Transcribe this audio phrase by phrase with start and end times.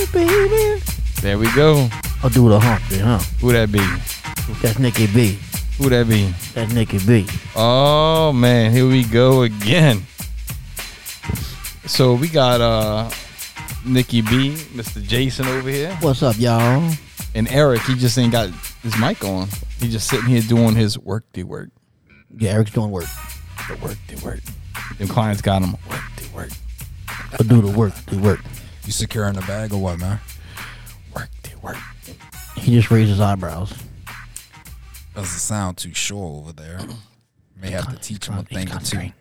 [0.00, 0.82] me, baby.
[1.20, 1.88] There we go.
[2.22, 3.18] I'll do the hump then, huh?
[3.40, 3.80] Who that be?
[4.62, 5.38] That's Nikki B.
[5.78, 6.32] Who that be?
[6.54, 7.26] That's Nikki B.
[7.56, 10.02] Oh man, here we go again.
[11.86, 13.10] So we got uh
[13.84, 15.02] Nikki B, Mr.
[15.02, 16.92] Jason over here, What's up, y'all?
[17.34, 17.80] and Eric.
[17.82, 18.50] He just ain't got
[18.82, 19.48] his mic on.
[19.78, 21.70] He just sitting here doing his work, the work,
[22.36, 23.06] Yeah, Eric's doing work.
[23.68, 24.40] the work, the work.
[24.98, 26.50] Them clients got him work, the work,
[27.32, 28.40] I'll do the work, do work.
[28.90, 30.18] You securing the bag or what, man?
[31.14, 31.76] work, the work.
[32.56, 33.72] He just raised his eyebrows.
[35.14, 36.80] Doesn't sound too sure over there.
[37.62, 39.12] May have to teach him a thing or two.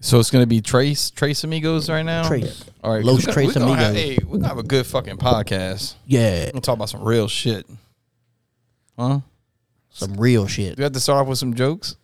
[0.00, 2.26] So it's gonna be Trace, Tres Amigos right now.
[2.26, 2.64] Trace.
[2.82, 4.02] All right, Los Tres we gonna have- Amigos.
[4.16, 5.94] Hey, we're gonna have a good fucking podcast.
[6.04, 7.64] Yeah, We're gonna talk about some real shit.
[8.98, 9.20] Huh?
[9.90, 10.74] some real shit.
[10.74, 11.94] Do we have to start off with some jokes?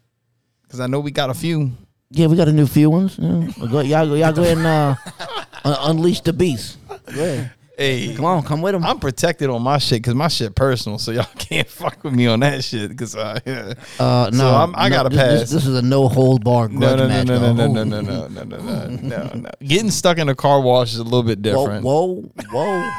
[0.62, 1.73] Because I know we got a few.
[2.10, 3.18] Yeah, we got a new few ones.
[3.18, 3.48] Yeah.
[3.59, 4.95] Well, go- y'all, go- y'all go ahead and uh,
[5.64, 6.78] un- unleash the beast.
[6.88, 7.52] Go ahead.
[7.77, 8.84] Hey, Come on, come with him.
[8.84, 12.29] I'm protected on my shit because my shit personal, so y'all can't fuck with me
[12.29, 12.88] on that shit.
[12.90, 13.74] Because uh, yeah.
[13.98, 15.51] Uh, no, So I'm- I no, gotta this, this- pass.
[15.51, 17.26] This, is a no hold bar grudge no, no, no, match.
[17.26, 19.51] no, no, no, no, no, no, no, no, no, no, no.
[19.60, 21.84] Getting stuck in a car wash is a little bit different.
[21.84, 22.90] whoa, whoa.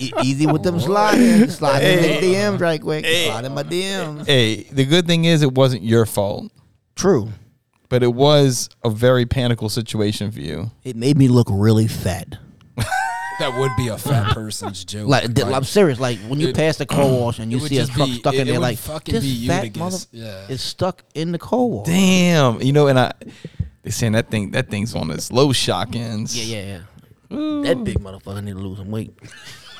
[0.00, 1.48] E- easy with them sliding.
[1.48, 2.20] Slide in Hey.
[2.20, 3.04] the DMs right quick.
[3.04, 3.26] Hey.
[3.28, 4.26] Slide in my DMs.
[4.26, 6.50] Hey, the good thing is it wasn't your fault,
[6.96, 7.28] True.
[7.88, 10.70] But it was a very panical situation for you.
[10.84, 12.36] It made me look really fat.
[13.40, 15.06] That would be a fat person's joke.
[15.08, 16.00] Like, I'm serious.
[16.00, 18.08] Like when you it- pass the car wash and you would see a just truck
[18.08, 19.78] be- stuck it- in it there, would like fucking this be fat Eutychus.
[19.78, 20.48] mother Yeah.
[20.48, 21.86] is stuck in the car wash.
[21.86, 23.12] Damn, you know, and I
[23.84, 26.36] they saying that thing that thing's on its low shock ends.
[26.36, 26.80] Yeah, yeah,
[27.30, 27.62] yeah.
[27.62, 29.16] That big motherfucker need to lose some weight,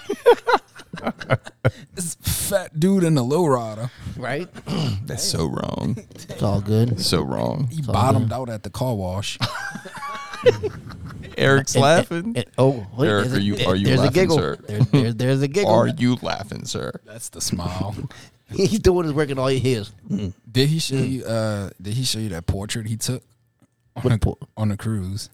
[1.94, 3.90] this fat dude in the lowrider.
[4.16, 4.48] right?
[5.06, 5.96] That's so wrong.
[6.14, 7.00] It's all good.
[7.00, 7.68] So wrong.
[7.70, 9.38] He all bottomed out at the car wash.
[11.36, 12.18] Eric's And- laughing.
[12.18, 14.36] and- and- oh, wait, Eric, there's are you- are you there's a laughing, giggle.
[14.38, 14.56] sir?
[14.66, 15.70] There's, there's, there's a giggle.
[15.72, 16.92] Are you laughing, sir?
[17.04, 17.94] That's the smile.
[18.50, 19.92] He's doing his work and all he hears.
[20.50, 21.24] Did he show you?
[21.24, 23.22] Uh, did he show you that portrait he took
[23.94, 25.28] on, What a, por- on the cruise?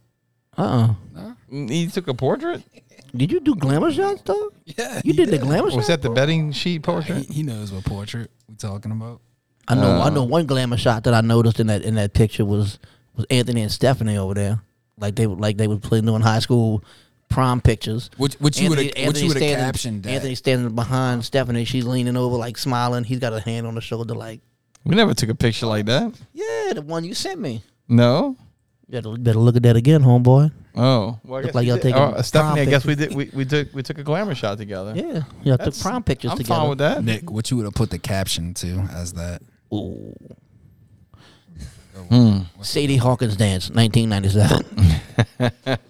[0.57, 2.63] Uh uh He took a portrait.
[3.17, 4.51] Did you do glamour shots, though?
[4.65, 5.77] Yeah, You did the glamour shots.
[5.77, 5.89] Was shots?
[5.89, 7.31] that the betting sheet He, portrait?
[7.31, 9.21] he knows what portrait we talking about.
[9.69, 10.01] I know.
[10.01, 12.79] I Uh, know one glamour shot that I noticed in that in that picture was
[13.17, 14.61] was Anthony and Stephanie over there,
[14.99, 16.83] like they were like they were playing doing high school
[17.29, 18.11] prom pictures.
[18.17, 18.87] Which, what you would have?
[18.89, 20.11] Anthony- you Anthony would have captioned that?
[20.11, 21.65] Anthony standing behind Stephanie.
[21.65, 23.05] She's leaning over, like smiling.
[23.05, 24.41] He's got a hand on the shoulder, like,
[24.85, 26.13] We never took a picture like that.
[26.33, 27.63] yeah, the one you sent me.
[27.89, 28.37] No.
[28.89, 30.53] You better, better look at that again, homeboy.
[30.77, 31.83] Oh, well, Look like y'all did.
[31.84, 33.15] taking Oh, Stephanie, I guess we did.
[33.15, 34.93] We, we took we took a glamour shot together.
[34.95, 35.55] Yeah, yeah.
[35.55, 36.61] I took That's- prom pictures I'm together.
[36.61, 37.05] fine with that.
[37.05, 39.41] Nick, what you would have put the caption to as that?
[39.73, 40.15] Ooh.
[42.11, 42.41] Hmm.
[42.61, 45.78] Sadie Hawkins dance, 1997.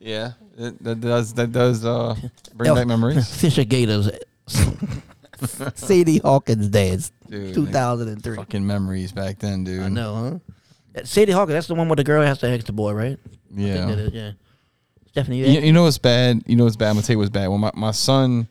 [0.00, 2.14] Yeah, it, that does that does uh,
[2.54, 3.28] bring Elf- back memories.
[3.40, 4.08] Fisher Gators.
[5.74, 8.36] Sadie Hawkins dance, Dude, 2003.
[8.36, 9.82] Fucking memories back then, dude.
[9.82, 10.38] I know, huh?
[10.98, 13.18] That Sadie Hawkins, that's the one where the girl has to ex the boy, right?
[13.52, 13.88] I think that Yeah.
[13.90, 14.30] is, yeah.
[15.08, 16.42] Stephanie, you You, you know what's bad?
[16.46, 16.88] You know what's bad?
[16.90, 17.48] I'm gonna tell you what's bad.
[17.48, 18.48] When my, my son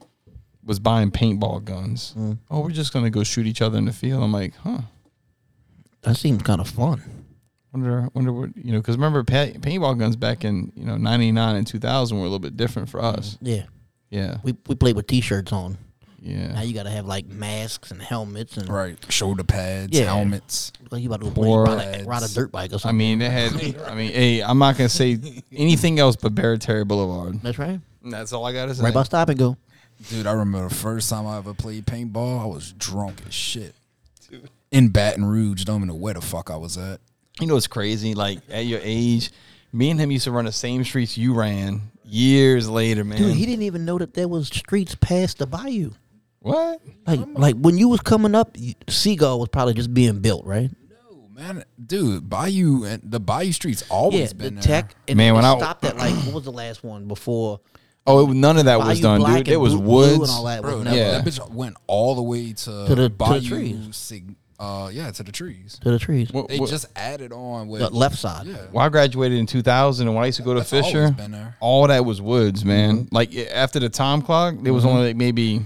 [0.65, 2.37] was buying paintball guns, Mm.
[2.49, 4.23] oh, we're just gonna go shoot each other in the field.
[4.23, 4.79] I'm like, huh.
[6.01, 7.01] that seems kind of fun.
[7.73, 8.79] Wonder, wonder what you know?
[8.79, 12.39] Because remember, pa- paintball guns back in you know '99 and 2000 were a little
[12.39, 13.37] bit different for us.
[13.41, 13.63] Yeah,
[14.09, 15.77] Yeah, we we played with t-shirts on.
[16.21, 20.05] Now you got to have like masks and helmets and Right, shoulder pads, Yeah.
[20.05, 20.71] helmets.
[20.91, 22.89] like you about to play, ride, a, ride a dirt bike or something.
[22.89, 23.53] I mean, they had.
[23.87, 25.17] I mean, hey, I'm not gonna say
[25.55, 27.41] anything else but Barrett Boulevard.
[27.41, 27.79] that's right.
[28.03, 28.83] That's all I gotta say.
[28.83, 29.57] Right by stop and go.
[30.09, 32.41] Dude, I remember the first time I ever played paintball.
[32.41, 33.73] I was drunk as shit.
[34.71, 36.99] In Baton Rouge, don't even know where the fuck I was at.
[37.39, 38.13] You know what's crazy?
[38.15, 39.31] Like at your age,
[39.71, 43.17] me and him used to run the same streets you ran years later, man.
[43.17, 45.91] Dude, he didn't even know that there was streets past the bayou.
[46.39, 46.81] What?
[47.05, 50.69] Like, like when you was coming up, you- Seagull was probably just being built, right?
[51.11, 54.63] No, man, dude, Bayou and the Bayou Streets always yeah, the been there.
[54.63, 54.95] tech.
[55.07, 57.59] And Man, man, when when I- stopped at like what was the last one before?
[58.09, 59.49] Oh, it, none of that was Bayou done, Black dude.
[59.49, 60.29] It was Blue- Blue woods.
[60.29, 61.11] and all that was Bro, never Yeah.
[61.19, 63.95] that bitch went all the way to, To the- to the Bayou trees.
[63.97, 65.77] Sig- uh, yeah, to the trees.
[65.83, 66.31] to the trees.
[66.31, 68.47] What- They what- just added on with The left side.
[68.47, 70.85] Yeah, well, I graduated in 2000, and when I used to go to That's always
[70.87, 71.57] Fisher, been there.
[71.59, 73.09] all that was woods, man.
[73.11, 74.93] Like i- after the time clock, there was Mm-hmm.
[74.95, 75.61] only like maybe,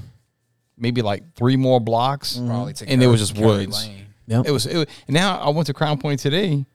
[0.82, 3.88] maybe like three more blocks, probably to and it was just Curry woods.
[3.88, 4.06] Lane.
[4.28, 4.48] Yep.
[4.48, 4.66] It was.
[4.66, 6.66] It was and now I went to Crown Point today,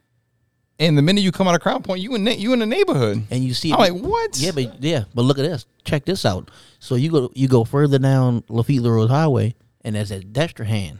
[0.79, 2.67] and the minute you come out of Crown Point, you in na- you in the
[2.67, 3.23] neighborhood.
[3.31, 4.39] and you see, I'm like, what?
[4.39, 5.67] yeah, but yeah, but look at this.
[5.85, 6.51] Check this out.
[6.79, 10.99] So you go, you go further down Lafitte Road Highway, and there's at Destrehan.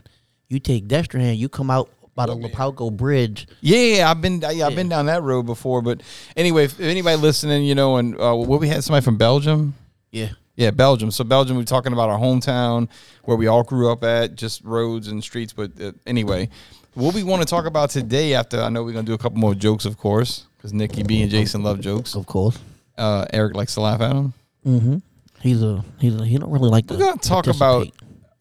[0.49, 3.47] You take Destrehan, you come out by the Lapalco Bridge.
[3.61, 5.81] Yeah, I've been yeah, I've been down that road before.
[5.83, 6.01] But
[6.35, 9.75] anyway, if anybody listening, you know, and uh, what we had somebody from Belgium.
[10.11, 10.29] Yeah.
[10.57, 11.11] Yeah, Belgium.
[11.11, 12.89] So Belgium, we're talking about our hometown
[13.23, 15.53] where we all grew up at, just roads and streets.
[15.53, 16.49] But uh, anyway,
[16.95, 19.37] what we want to talk about today, after I know we're gonna do a couple
[19.37, 22.15] more jokes, of course, because Nikki B and Jason love jokes.
[22.15, 22.59] Of course.
[22.97, 24.33] Uh, Eric likes to laugh at them.
[24.65, 24.97] Mm-hmm.
[25.41, 26.95] He's a he's a, he don't really like to.
[26.95, 27.87] We're gonna talk about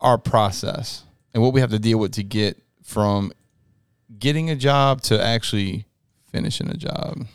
[0.00, 1.04] our process
[1.34, 3.30] and what we have to deal with to get from
[4.18, 5.84] getting a job to actually
[6.32, 7.26] finishing a job.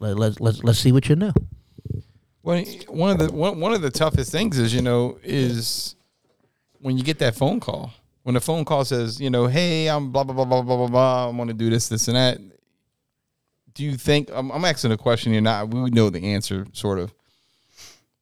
[0.00, 1.32] Let, let's let's let's see what you know.
[2.42, 5.96] Well, one of the one, one of the toughest things is you know is
[6.80, 7.92] when you get that phone call.
[8.22, 10.88] When the phone call says, you know, hey, I'm blah blah blah blah blah blah
[10.88, 11.28] blah.
[11.28, 12.38] I want to do this, this, and that.
[13.72, 15.32] Do you think I'm, I'm asking a question?
[15.32, 15.68] You're not.
[15.68, 17.14] We know the answer, sort of.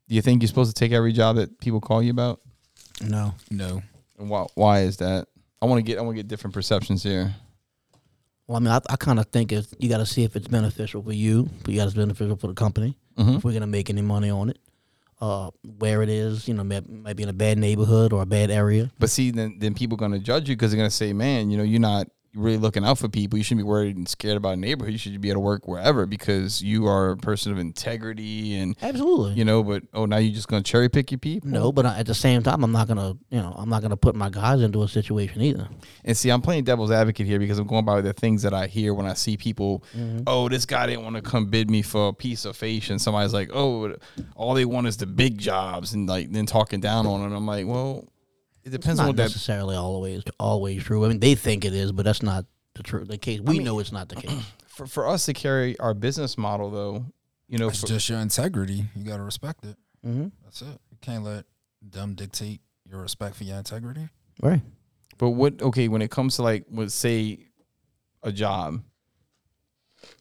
[0.09, 2.41] Do you think you're supposed to take every job that people call you about?
[3.01, 3.35] No.
[3.51, 3.83] No.
[4.19, 4.47] And why?
[4.55, 5.27] Why is that?
[5.61, 5.99] I want to get.
[5.99, 7.35] I want to get different perceptions here.
[8.47, 10.47] Well, I mean, I, I kind of think if you got to see if it's
[10.49, 12.97] beneficial for you, but you got to beneficial for the company.
[13.19, 13.39] Mhm.
[13.39, 14.59] If we're gonna make any money on it,
[15.21, 18.27] uh, where it is, you know, may, might be in a bad neighborhood or a
[18.27, 18.91] bad area.
[18.99, 21.51] But see, then then people going to judge you because they're going to say, man,
[21.51, 23.39] you know, you're not really looking out for people.
[23.39, 24.93] You shouldn't be worried and scared about a neighborhood.
[24.93, 28.77] You should be able to work wherever because you are a person of integrity and
[28.83, 29.35] Absolutely.
[29.35, 29.63] you know.
[29.63, 31.49] But oh, now you're just going to cherry pick your people.
[31.49, 34.15] No, but at the same time, I'm not gonna, you know, I'm not gonna put
[34.15, 35.69] my guys into a situation either.
[36.05, 38.67] And see, I'm playing devil's advocate here because I'm going by the things that I
[38.67, 39.85] hear when I see people.
[39.97, 40.25] Mm-hmm.
[40.27, 43.01] Oh, this guy didn't want to come bid me for a piece of face, and
[43.01, 43.95] somebody's like, "Oh,
[44.35, 47.35] all they want is the big jobs," and like then talking down on it.
[47.35, 48.09] I'm like, well,
[48.67, 49.23] it depends on not what that.
[49.25, 51.05] necessarily always always true.
[51.05, 53.09] I mean, they think it is, but that's not the truth.
[53.09, 54.31] The case we know it's not the case.
[54.69, 57.07] For for us to carry our business model, though,
[57.49, 58.85] you know, It's for- just your integrity.
[58.95, 59.77] You gotta respect it.
[60.07, 60.27] mm-hmm.
[60.45, 60.79] That's it.
[60.91, 61.47] You can't let
[61.81, 64.09] them dictate your respect for your integrity.
[64.43, 64.61] Right.
[65.17, 67.39] But what okay when it comes to like let's say
[68.23, 68.83] a job,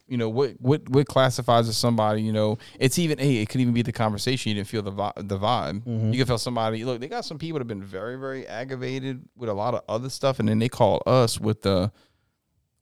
[0.08, 2.22] you know what what what classifies as somebody?
[2.22, 4.50] You know, it's even hey, it could even be the conversation.
[4.50, 5.84] You didn't feel the vi- the vibe.
[5.84, 6.12] Mm-hmm.
[6.12, 6.86] You can feel somebody.
[6.86, 9.82] Look, they got some people that have been very very aggravated with a lot of
[9.90, 11.92] other stuff, and then they call us with the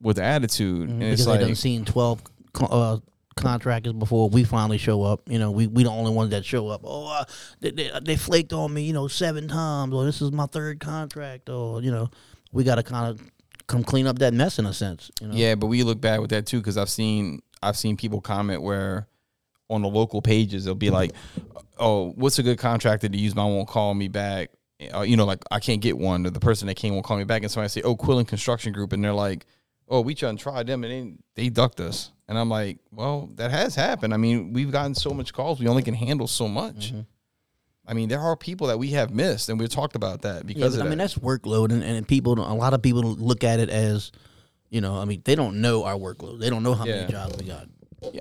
[0.02, 2.22] with the attitude, and because it's like seen twelve
[2.60, 2.98] uh,
[3.36, 5.22] contractors before we finally show up.
[5.28, 6.82] You know, we we the only ones that show up.
[6.84, 7.26] Oh, uh,
[7.62, 8.84] they, they they flaked on me.
[8.84, 9.94] You know, seven times.
[9.94, 11.50] Or this is my third contract.
[11.50, 12.10] Or you know,
[12.52, 13.32] we got to kind of
[13.74, 15.10] come clean up that mess in a sense.
[15.20, 15.34] You know.
[15.34, 18.62] Yeah, but we look bad with that too because I've seen I've seen people comment
[18.62, 19.08] where
[19.70, 21.12] on the local pages they'll be like,
[21.78, 23.34] "Oh, what's a good contractor to use?
[23.34, 24.52] But I won't call me back."
[24.94, 26.26] Uh, you know, like I can't get one.
[26.26, 28.28] Or the person that came won't call me back, and so I say, "Oh, Quillen
[28.28, 29.46] Construction Group," and they're like,
[29.88, 33.30] "Oh, we tried and tried them, and they they ducked us." And I'm like, "Well,
[33.36, 34.14] that has happened.
[34.14, 36.94] I mean, we've gotten so much calls, we only can handle so much."
[37.86, 40.76] I mean, there are people that we have missed, and we talked about that because
[40.76, 43.60] but, of I mean that's workload, and, and people, a lot of people look at
[43.60, 44.12] it as,
[44.70, 46.40] you know, I mean they don't know our workload.
[46.40, 47.02] They don't know how Yeah.
[47.02, 47.68] many jobs we got.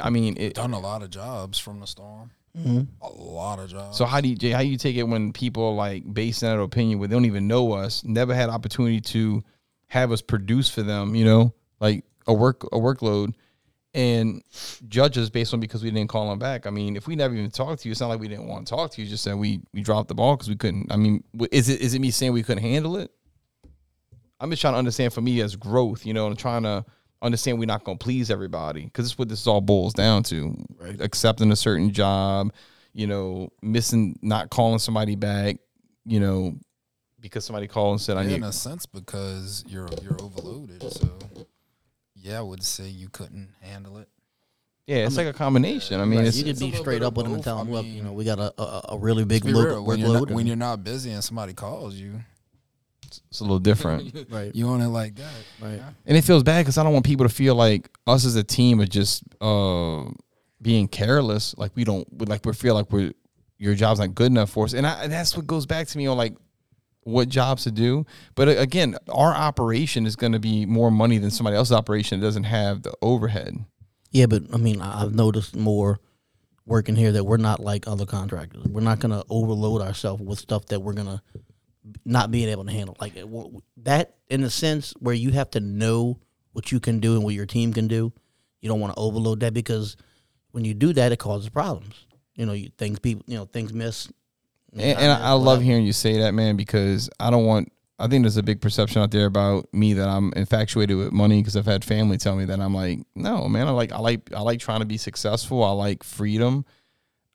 [0.00, 2.30] I mean, it, Done a lot of jobs from the storm.
[2.56, 2.82] Mm-hmm.
[3.00, 3.96] A lot of jobs.
[3.96, 6.62] So how do you Jay, how you take it when people like based on that
[6.62, 9.42] opinion where they don't even know us, never had opportunity to
[9.86, 13.34] have us produce for them, you know, like a work a workload,
[13.94, 14.42] and
[14.88, 16.66] judge us based on because we didn't call him back.
[16.66, 18.66] I mean, if we never even talked to you, it's not like we didn't want
[18.66, 19.08] to talk to you.
[19.08, 20.90] Just that we we dropped the ball because we couldn't.
[20.90, 23.10] I mean, is it is it me saying we couldn't handle it?
[24.40, 26.84] I'm just trying to understand for me as growth, you know, and trying to
[27.20, 30.24] understand we're not going to please everybody because this is what this all boils down
[30.24, 30.56] to.
[30.98, 32.52] Accepting a certain job,
[32.92, 35.58] you know, missing, not calling somebody back,
[36.04, 36.54] you know,
[37.20, 38.34] because somebody called and said, I Yeah, need.
[38.38, 40.82] in a sense because you're you're overloaded.
[40.92, 41.08] So
[42.22, 44.08] yeah, I would say you couldn't handle it.
[44.86, 46.00] Yeah, it's like a combination.
[46.00, 47.70] I mean, Right, it's, you could be straight up with them and tell them, I
[47.70, 50.12] look, you know, we got a a, a really big Be load, real, when, you're
[50.12, 52.20] not, when you're not busy and somebody calls you,
[53.28, 54.26] it's a little different.
[54.30, 55.32] right, you on it like that.
[55.60, 55.80] right.
[56.06, 58.44] and it feels bad because I don't want people to feel like us as a
[58.44, 60.04] team are just uh,
[60.60, 61.56] being careless.
[61.56, 63.12] Like we don't, like we feel like we're
[63.58, 65.98] your job's not good enough for us, and, I, and that's what goes back to
[65.98, 66.34] me on like
[67.04, 68.06] what jobs to do.
[68.34, 72.20] But uh, again, our operation is going to be more money than somebody else's operation
[72.20, 73.64] that doesn't have the overhead.
[74.10, 76.00] Yeah, but I mean, I've noticed more
[76.66, 78.64] working here that we're not like other contractors.
[78.64, 81.22] We're not gonna overload ourselves with stuff that we're gonna
[82.04, 82.96] not being able to handle.
[83.00, 83.14] Like
[83.78, 86.18] that, in the sense, where you have to know
[86.52, 88.12] what you can do and what your team can do.
[88.60, 89.96] You don't want to overload that because
[90.52, 92.06] when you do that, it causes problems.
[92.34, 94.08] You know, you, things people, you know, things miss.
[94.72, 97.70] And, and I, I love hearing you say that, man, because I don't want.
[97.98, 101.40] I think there's a big perception out there about me that I'm infatuated with money
[101.40, 103.68] because I've had family tell me that I'm like, no, man.
[103.68, 105.62] I like, I like, I like trying to be successful.
[105.62, 106.64] I like freedom.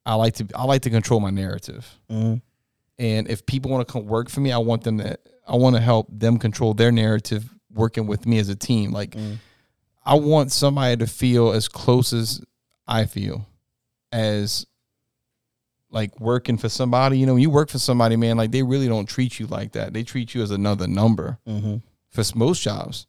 [0.06, 1.88] I like to, I like to control my narrative.
[2.12, 2.42] Mhm.
[3.00, 5.18] And if people want to come work for me, I want them to,
[5.48, 8.92] I want to help them control their narrative, working with me as a team.
[8.92, 9.16] Like,
[10.04, 12.42] I want somebody to feel as close as
[12.88, 13.46] I feel.
[14.12, 14.66] as
[15.98, 17.18] like working for somebody.
[17.18, 19.72] You know, when you work for somebody, man, like they really don't treat you like
[19.72, 19.94] that.
[19.94, 21.78] They treat you as another number Mm-hmm.
[22.10, 23.08] for most jobs.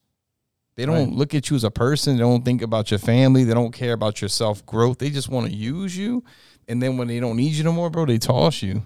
[0.76, 1.12] They don't Right.
[1.12, 2.16] look at you as a person.
[2.16, 3.44] They don't think about your family.
[3.44, 4.98] They don't care about your self growth.
[4.98, 6.22] They just want to use you.
[6.68, 8.82] And then when they don't need you no more, bro, they toss you.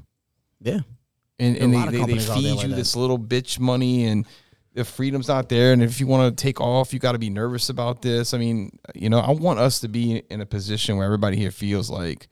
[0.61, 0.80] Yeah.
[1.38, 2.76] And, and they, they, they companies out there feed like you that.
[2.76, 4.26] this little bitch money and
[4.75, 5.73] the freedom's not there.
[5.73, 8.32] And if you want to take off, you got to be nervous about this.
[8.35, 11.50] I mean, you know, I want us to be in a position where everybody here
[11.50, 12.28] feels like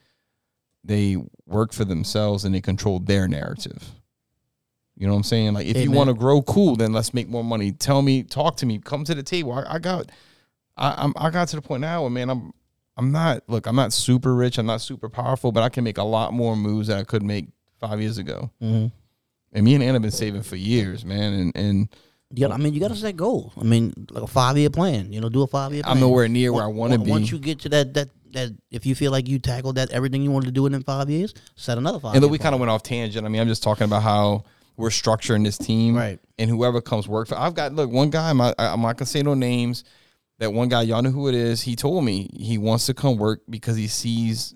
[0.84, 3.90] they work for themselves and they control their narrative.
[4.96, 5.54] You know what I'm saying?
[5.54, 7.72] Like, if you want to grow, cool, then let's make more money.
[7.72, 9.52] Tell me, talk to me, come to the table.
[9.52, 10.10] I, I got,
[10.76, 12.52] I, I'm, I got to the point now where, man, I'm,
[12.98, 13.42] I'm not.
[13.48, 14.58] Look, I'm not super rich.
[14.58, 17.22] I'm not super powerful, but I can make a lot more moves that I could
[17.22, 17.46] make
[17.78, 18.50] five years ago.
[18.62, 18.88] Mm-hmm.
[19.52, 21.32] And me and Anna have been saving for years, man.
[21.32, 21.88] And and
[22.32, 23.52] Yeah, I mean, you got to set goals.
[23.56, 25.12] I mean, like a five year plan.
[25.12, 25.82] You know, do a five year.
[25.82, 25.96] plan.
[25.96, 27.10] I'm nowhere near where I want to be.
[27.10, 30.22] Once you get to that, that, that, if you feel like you tackled that everything
[30.22, 32.14] you wanted to do in five years, set another five.
[32.14, 33.24] and then we kind of went off tangent.
[33.24, 34.44] I mean, I'm just talking about how
[34.76, 36.18] we're structuring this team, Right.
[36.38, 38.30] And whoever comes work for, I've got look one guy.
[38.30, 39.84] I'm not, I'm not gonna say no names.
[40.38, 41.60] That one guy, y'all know who it is.
[41.60, 44.54] He told me he wants to come work because he sees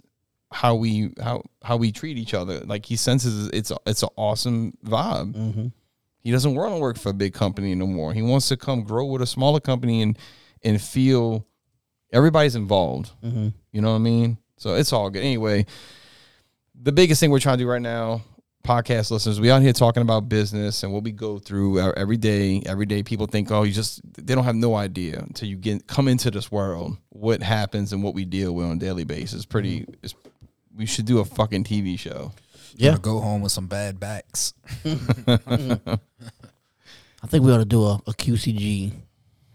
[0.50, 2.60] how we how how we treat each other.
[2.60, 5.34] Like he senses it's a, it's an awesome vibe.
[5.34, 5.66] Mm-hmm.
[6.20, 8.14] He doesn't want to work for a big company no more.
[8.14, 10.18] He wants to come grow with a smaller company and
[10.62, 11.46] and feel
[12.14, 13.10] everybody's involved.
[13.22, 13.48] Mm-hmm.
[13.72, 14.38] You know what I mean?
[14.56, 15.22] So it's all good.
[15.22, 15.66] Anyway,
[16.80, 18.22] the biggest thing we're trying to do right now,
[18.62, 22.62] podcast listeners, we out here talking about business and what we go through every day.
[22.64, 25.86] Every day, people think, oh, you just they don't have no idea until you get
[25.86, 29.44] come into this world what happens and what we deal with on a daily basis.
[29.44, 30.14] Pretty, it's,
[30.74, 32.32] we should do a fucking TV show.
[32.76, 32.96] Yeah.
[33.00, 34.54] Go home with some bad backs.
[34.86, 35.98] I
[37.26, 38.92] think we ought to do a, a QCG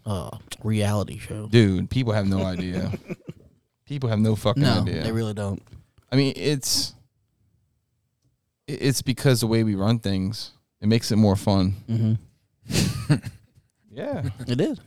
[0.06, 1.46] uh, reality show.
[1.48, 2.92] Dude, people have no idea.
[3.86, 5.02] people have no fucking No, idea.
[5.02, 5.62] they really don't.
[6.12, 6.94] I mean, it's
[8.66, 11.74] it's because the way we run things, it makes it more fun.
[11.88, 13.14] Mm-hmm.
[13.92, 14.28] Yeah.
[14.46, 14.78] It is.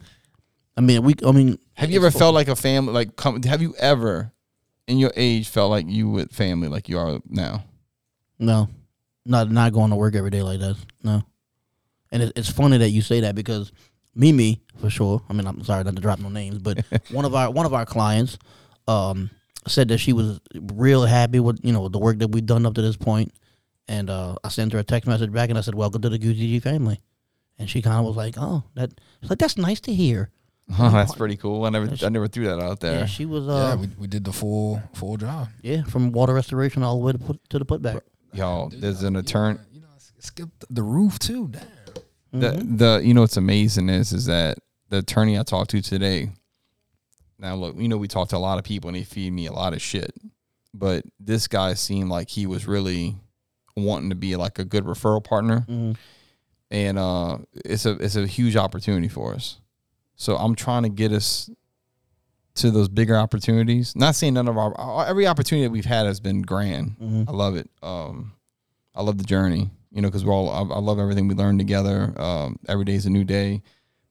[0.77, 1.13] I mean, we.
[1.25, 2.93] I mean, Have you ever felt like a family?
[2.93, 4.31] Like, come, have you ever,
[4.87, 7.65] in your age, felt like you with family like you are now?
[8.39, 8.69] No,
[9.25, 10.77] not not going to work every day like that.
[11.03, 11.21] No,
[12.11, 13.71] and it, it's funny that you say that because
[14.15, 15.21] Mimi, for sure.
[15.29, 17.73] I mean, I'm sorry not to drop no names, but one of our one of
[17.73, 18.37] our clients
[18.87, 19.29] um,
[19.67, 22.75] said that she was real happy with you know the work that we've done up
[22.75, 23.33] to this point,
[23.87, 26.19] and uh, I sent her a text message back and I said, "Welcome to the
[26.19, 27.01] QCG family,"
[27.57, 28.91] and she kind of was like, "Oh, that
[29.23, 30.29] like that's nice to hear."
[30.79, 31.65] Oh, that's pretty cool.
[31.65, 32.93] I never, I never threw that out there.
[32.93, 33.07] Yeah, there.
[33.07, 35.49] she was yeah, uh, we, we did the full full job.
[35.61, 38.01] yeah, from water restoration all the way to put to the putback.
[38.33, 39.59] Y'all, there's an attorney.
[39.71, 39.87] You know,
[40.19, 41.47] skipped the roof too.
[41.49, 41.61] Damn.
[42.33, 44.57] The, the, you know, what's amazing is, is that
[44.89, 46.31] the attorney I talked to today.
[47.39, 49.45] Now, look, you know, we talked to a lot of people and they feed me
[49.47, 50.13] a lot of shit,
[50.73, 53.15] but this guy seemed like he was really
[53.75, 55.65] wanting to be like a good referral partner.
[55.69, 55.95] Mhm.
[56.71, 59.59] and uh, it's a it's a huge opportunity for us.
[60.15, 61.49] So I'm trying to get us
[62.55, 63.95] to those bigger opportunities.
[63.95, 66.95] Not saying none of our every opportunity that we've had has been grand.
[67.01, 67.27] Mhm.
[67.29, 67.69] I love it.
[67.83, 68.33] Um,
[68.95, 69.69] I love the journey.
[69.93, 72.13] You know, because we're all I, I love everything we learn together.
[72.19, 73.61] Um, every day is a new day,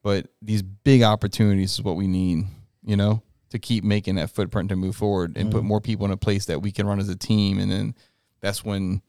[0.01, 2.45] but these big opportunities is what we need.
[2.83, 6.11] You know, to keep making that footprint to move forward and put more people in
[6.11, 7.95] a place that we can run as a team, and then
[8.41, 9.01] that's when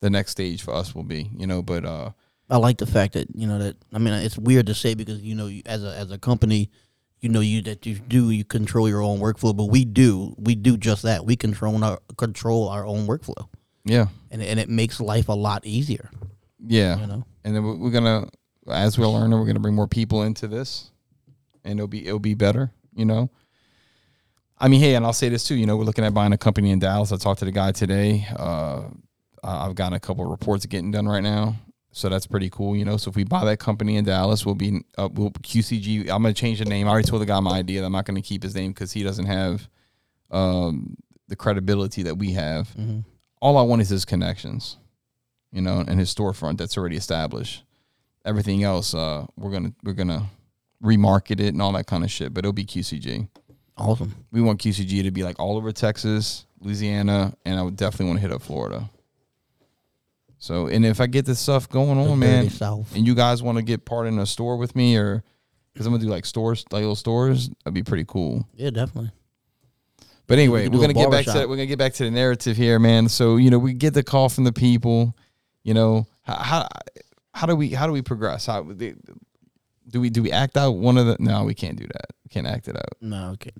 [0.00, 1.30] the next stage for us will be.
[1.36, 2.10] You know, but uh.
[2.48, 5.20] I like the fact that you know that I mean it's weird to say because
[5.20, 6.70] you know you, as a as a company,
[7.20, 10.54] you know you that you do you control your own workflow, but we do we
[10.54, 11.24] do just that.
[11.24, 13.48] We control our control our own workflow,
[13.86, 16.10] Yeah, and and it makes life a lot easier.
[16.66, 16.98] yeah.
[17.00, 18.28] You know, And then we're we're gonna,
[18.68, 20.90] as we're learning, we're gonna bring more people into this,
[21.64, 22.72] and it'll be it'll be better.
[22.94, 23.30] You know.
[24.58, 25.54] I mean, hey, and I'll say this too.
[25.54, 27.12] You know, we're looking at buying a company in Dallas.
[27.12, 28.26] I talked to the guy today.
[28.34, 28.84] Uh,
[29.44, 31.54] I've got a couple of reports getting done right now,
[31.92, 32.74] so that's pretty cool.
[32.74, 36.00] You know, so if we buy that company in Dallas, we'll be uh, we'll QCG.
[36.10, 36.88] I'm gonna change the name.
[36.88, 37.80] I already told the guy my idea.
[37.82, 39.68] That I'm not gonna keep his name because he doesn't have
[40.32, 40.96] um,
[41.28, 42.68] the credibility that we have.
[42.76, 43.04] Mhm.
[43.40, 44.78] All I want is his connections,
[45.52, 47.64] you know, and his storefront that's already established.
[48.24, 50.26] Everything else, uh, we're gonna we're gonna
[50.82, 52.34] remarket it and all that kind of shit.
[52.34, 53.28] But it'll be QCG.
[53.76, 54.14] awesome.
[54.32, 58.18] We want QCG to be like all over Texas, Louisiana, and I would definitely want
[58.18, 58.90] to hit up Florida.
[60.38, 62.94] So, and if I get this stuff going on, man, South.
[62.94, 65.24] and you guys want to get part in a store with me, or
[65.72, 68.46] because I'm gonna do like stores, like little stores, that'd be pretty cool.
[68.54, 69.12] Yeah, definitely.
[70.26, 72.78] But anyway, we're gonna get back to we're gonna get back to the narrative here,
[72.78, 73.08] man.
[73.08, 75.14] So you know, we get the call from the people.
[75.62, 76.68] You know, how how,
[77.32, 78.46] how do we how do we progress?
[78.46, 81.16] How do we do we act out one of the?
[81.20, 82.06] No, we can't do that.
[82.24, 82.96] We can't act it out.
[83.00, 83.52] No, okay.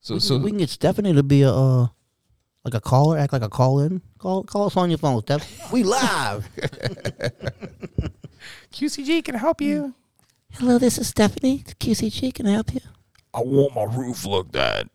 [0.00, 1.88] So we, can, so we can get Stephanie to be a uh,
[2.64, 4.02] like a caller, act like a call in.
[4.18, 5.72] Call call us on your phone, Steph.
[5.72, 6.48] We live.
[8.72, 9.94] QCG can help you.
[10.52, 11.64] Hello, this is Stephanie.
[11.80, 12.80] QCG can I help you.
[13.36, 14.88] I want my roof looked at.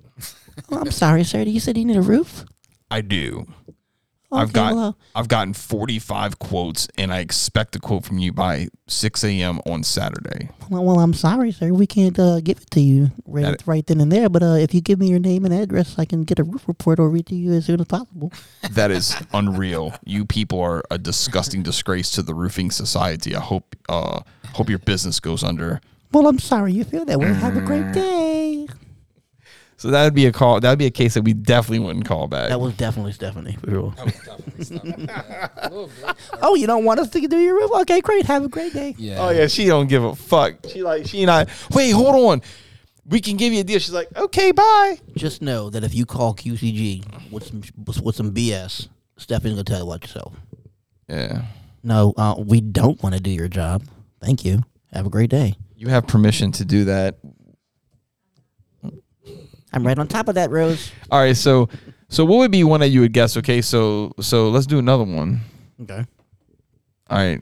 [0.71, 1.45] Oh, I'm sorry, sir.
[1.45, 2.43] Do you said you need a roof.
[2.89, 3.45] I do.
[4.33, 8.31] Okay, I've got well, I've gotten 45 quotes and I expect a quote from you
[8.31, 9.59] by 6 a.m.
[9.65, 10.49] on Saturday.
[10.69, 11.73] well, well, I'm sorry, sir.
[11.73, 13.63] We can't uh, give it to you right, it.
[13.65, 14.29] right then and there.
[14.29, 16.65] But uh, if you give me your name and address, I can get a roof
[16.67, 18.31] report over to you as soon as possible.
[18.71, 19.93] That is unreal.
[20.05, 23.35] You people are a disgusting disgrace to the roofing society.
[23.35, 24.21] I hope uh
[24.53, 25.81] hope your business goes under.
[26.11, 27.33] Well, I'm sorry you feel that way.
[27.33, 28.67] Have a great day.
[29.77, 30.59] So that would be a call.
[30.59, 32.49] That would be a case that we definitely wouldn't call back.
[32.49, 33.57] That was definitely Stephanie.
[33.63, 33.95] For real.
[36.41, 37.71] oh, you don't want us to do your roof?
[37.81, 38.25] Okay, great.
[38.27, 38.93] Have a great day.
[38.99, 39.17] Yeah.
[39.19, 40.57] Oh yeah, she don't give a fuck.
[40.67, 41.49] She like she not.
[41.71, 42.41] Wait, hold on.
[43.07, 43.79] We can give you a deal.
[43.79, 44.99] She's like, okay, bye.
[45.15, 47.61] Just know that if you call QCG with some
[48.03, 48.87] with some BS,
[49.17, 50.35] Stephanie's gonna tell you what yourself.
[51.09, 51.45] Yeah,
[51.83, 53.83] No, uh, we don't want to do your job.
[54.21, 54.61] Thank you.
[54.93, 55.55] Have a great day.
[55.81, 57.17] You have permission to do that.
[59.73, 60.91] I'm right on top of that, Rose.
[61.09, 61.69] All right, so
[62.07, 63.35] so what would be one that you would guess?
[63.35, 65.41] Okay, so so let's do another one.
[65.81, 66.05] Okay.
[67.09, 67.41] All right,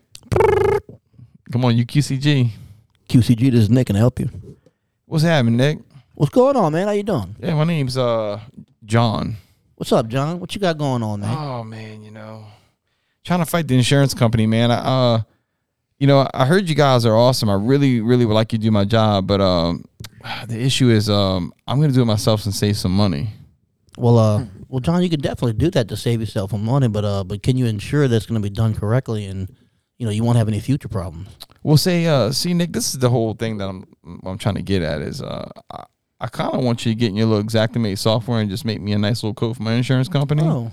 [1.52, 2.52] come on, you QCG.
[3.10, 3.88] QCG, this is Nick.
[3.88, 4.30] Can help you?
[5.06, 5.80] What's happening, Nick?
[6.16, 6.88] What's going on, man?
[6.88, 7.36] How you doing?
[7.42, 8.40] Yeah, my name's uh
[8.86, 9.36] John.
[9.76, 10.40] What's up, John?
[10.40, 11.38] What you got going on, man?
[11.38, 12.46] Oh man, you know,
[13.26, 14.72] trying to fight the insurance company, man.
[14.72, 15.22] I, uh,
[16.00, 17.50] you know, I heard you guys are awesome.
[17.50, 19.84] I really, really would like you to do my job, but um,
[20.48, 23.30] the issue is um, I'm gonna do it myself and save some money.
[23.98, 27.04] Well, uh, well, John, you can definitely do that to save yourself some money, but
[27.04, 29.54] uh, but can you ensure that's going to be done correctly and
[29.98, 31.28] you know you won't have any future problems?
[31.64, 33.86] Well, say, uh, see, Nick, this is the whole thing that I'm
[34.26, 35.84] I'm trying to get at is uh, I,
[36.22, 38.80] I kind of want you to get in your little Xactimate software and just make
[38.80, 40.72] me a nice little quote for my insurance company, Oh,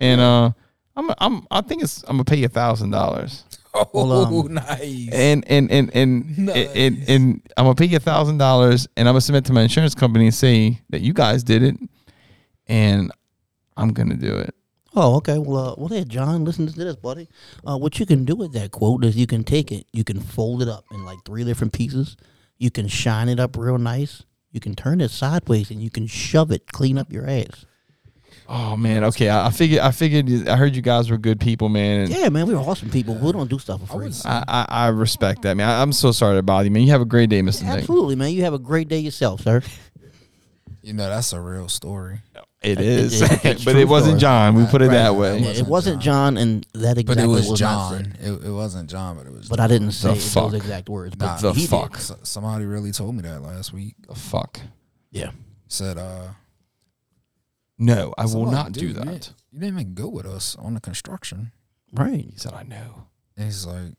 [0.00, 0.50] and uh,
[0.96, 3.44] I'm I'm I think it's I'm gonna pay you a thousand dollars.
[3.74, 4.12] Oh, Well,
[4.46, 5.08] um, nice.
[5.12, 9.08] and and and and and, and, and I'm gonna pay you a thousand dollars, and
[9.08, 11.76] I'm gonna submit to my insurance company and say that you guys did it,
[12.66, 13.10] and
[13.76, 14.54] I'm gonna do it.
[14.96, 15.38] Oh, okay.
[15.38, 17.28] Well, uh, well, hey, John, listen to this, buddy.
[17.66, 20.20] Uh, what you can do with that quote is you can take it, you can
[20.20, 22.16] fold it up in like three different pieces.
[22.58, 24.22] You can shine it up real nice.
[24.52, 27.66] You can turn it sideways and you can shove it clean up your ass.
[28.48, 29.28] Oh man, okay.
[29.30, 29.80] I, I figured.
[29.80, 30.28] I figured.
[30.28, 32.00] you- I heard you guys were good people, man.
[32.02, 33.14] And Yeah, man, we're awesome people.
[33.14, 34.12] We don't do stuff for free.
[34.24, 35.68] I, I, I respect that, man.
[35.68, 36.82] I, I'm so sorry to bother you, man.
[36.82, 37.62] You have a great day, Mr.
[37.62, 37.78] Nick.
[37.78, 38.32] Absolutely, man.
[38.32, 39.62] You have a great day yourself, sir.
[40.82, 42.20] You know, that's a real story.
[42.62, 44.20] It It- is, it- it's but true it wasn't story.
[44.20, 44.54] John.
[44.56, 45.18] We put it Right, that right.
[45.18, 45.38] way.
[45.38, 48.14] Yeah, it wasn't John, and that exactly But it was, not John.
[48.20, 49.48] It, it wasn't John, but it was.
[49.48, 50.52] But I didn't say The those fuck?
[50.52, 51.14] exact words.
[51.16, 51.70] But Nah, The he did.
[51.70, 51.94] fuck?
[51.96, 53.94] S- somebody really told me that last week.
[54.06, 54.60] The fuck.
[55.10, 55.30] Yeah.
[55.68, 56.28] Said, uh,
[57.78, 59.04] No, I will somebody, not do "Dude, You that.
[59.06, 61.52] didn't, you didn't even go with us on the construction.
[61.92, 62.26] Right.
[62.30, 63.06] He said, I know.
[63.36, 63.94] And he's like,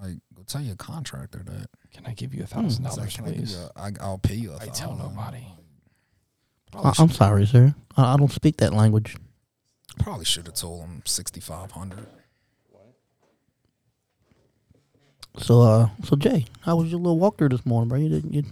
[0.00, 1.68] like, go tell your contractor that.
[1.92, 3.52] Can I give you a thousand He's like, dollars, "Can I give please?
[3.52, 5.46] you a- I, I'll pay you a I tell thousand." nobody.
[6.74, 7.74] I, I'm sorry, sir.
[7.96, 9.16] I, I don't speak that language.
[9.98, 12.06] Probably should have told him sixty five hundred.
[15.38, 17.98] So, uh, so Jay, how was your little walkthrough this morning, bro?
[17.98, 18.42] You didn't, you,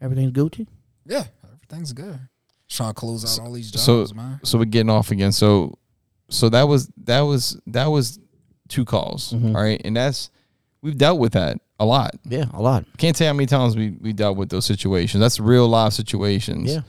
[0.00, 0.66] everything's Gucci.
[1.06, 2.18] Yeah, everything's good.
[2.72, 4.40] Trying to close out all these jobs, so man.
[4.44, 5.32] so we're getting off again.
[5.32, 5.78] So
[6.30, 8.18] so that was that was that was
[8.68, 9.32] two calls.
[9.32, 9.54] Mhm.
[9.54, 10.30] all right, and that's
[10.80, 12.14] we've dealt with that a lot.
[12.24, 12.86] Yeah, a lot.
[12.96, 15.20] Can't tell you how many times we we dealt with those situations.
[15.20, 16.72] That's real life situations.
[16.72, 16.80] Yeah.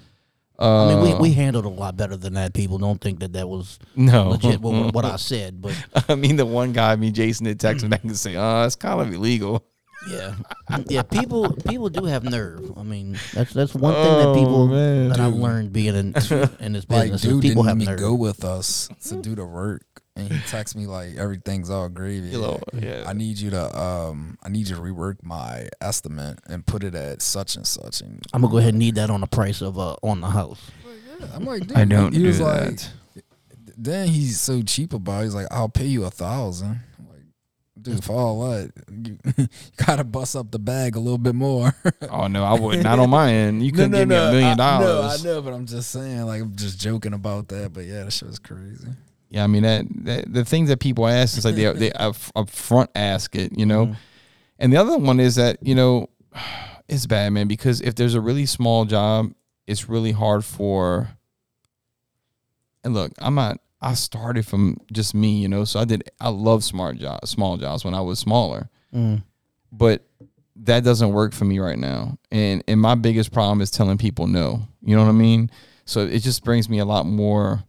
[0.60, 2.54] Uh, I mean, we, we handled a lot better than that.
[2.54, 5.76] People don't think that that was no legit what, what I said, but
[6.08, 8.66] I mean, the one guy, I mean, Jason, did text me back and say, "Uh,
[8.66, 9.66] it's kind of illegal."
[10.10, 10.36] Yeah,
[10.88, 11.02] yeah.
[11.04, 12.78] People people do have nerve.
[12.78, 15.10] I mean, that's that's one thing that Oh, people man.
[15.10, 15.42] that I've Dude.
[15.42, 16.14] learned being in
[16.60, 17.24] in this Like, business.
[17.26, 18.00] is dude people didn't have even nerve.
[18.00, 19.84] go with us to do the work,
[20.16, 22.30] and he texts me like everything's all gravy.
[22.30, 23.04] You know, yeah.
[23.08, 26.96] I need you to um, I need you to rework my estimate and put it
[26.96, 28.02] at such and such.
[28.02, 30.30] And I'm gonna go ahead and need that on the price of uh on the
[30.30, 30.60] house.
[31.34, 32.90] I'm like, dude, I don't he do was that.
[33.16, 33.24] like,
[33.78, 35.22] then he's so cheap about.
[35.22, 35.26] it.
[35.26, 36.82] He's like, I'll pay you a thousand.
[37.84, 38.72] Dude, for all that,
[39.38, 41.76] you, gotta bust up the bag a little bit more.
[42.10, 42.84] oh no, I wouldn't.
[42.84, 43.62] Not on my end.
[43.62, 45.22] You couldn't give me a million dollars.
[45.24, 47.74] no, I know, but I'm just saying, like, I'm just joking about that.
[47.74, 48.88] But yeah, that shit was crazy.
[49.30, 52.16] Yeah, I mean that, that the things that people ask is like they they up,
[52.36, 53.88] up front ask it, you know.
[53.88, 53.94] Mm-hmm.
[54.60, 56.08] And the other one is that you know
[56.88, 59.34] it's bad, man, because if there's a really small job,
[59.68, 61.10] it's really hard for.
[62.84, 63.60] And look, I'm not.
[63.84, 65.66] I started from just me, you know.
[65.66, 66.10] So I did.
[66.20, 69.24] I love smart jobs, small jobs when I was smaller, Mm.
[69.72, 70.06] but
[70.56, 72.18] that doesn't work for me right now.
[72.32, 74.62] And and my biggest problem is telling people no.
[74.82, 75.50] You know what I mean?
[75.86, 77.64] So it just brings me a lot more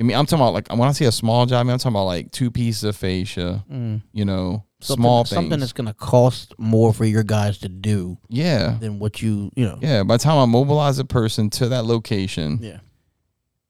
[0.00, 1.78] I mean, I'm talking about like when I see a small job, I mean, I'm
[1.78, 3.64] talking about like two pieces of fascia.
[4.12, 8.76] You know, Something, small something that's gonna cost more for your guys to do yeah,
[8.80, 9.78] than what you you know.
[9.82, 10.04] yeah.
[10.04, 12.78] By the time I mobilize a person to that location, Yeah.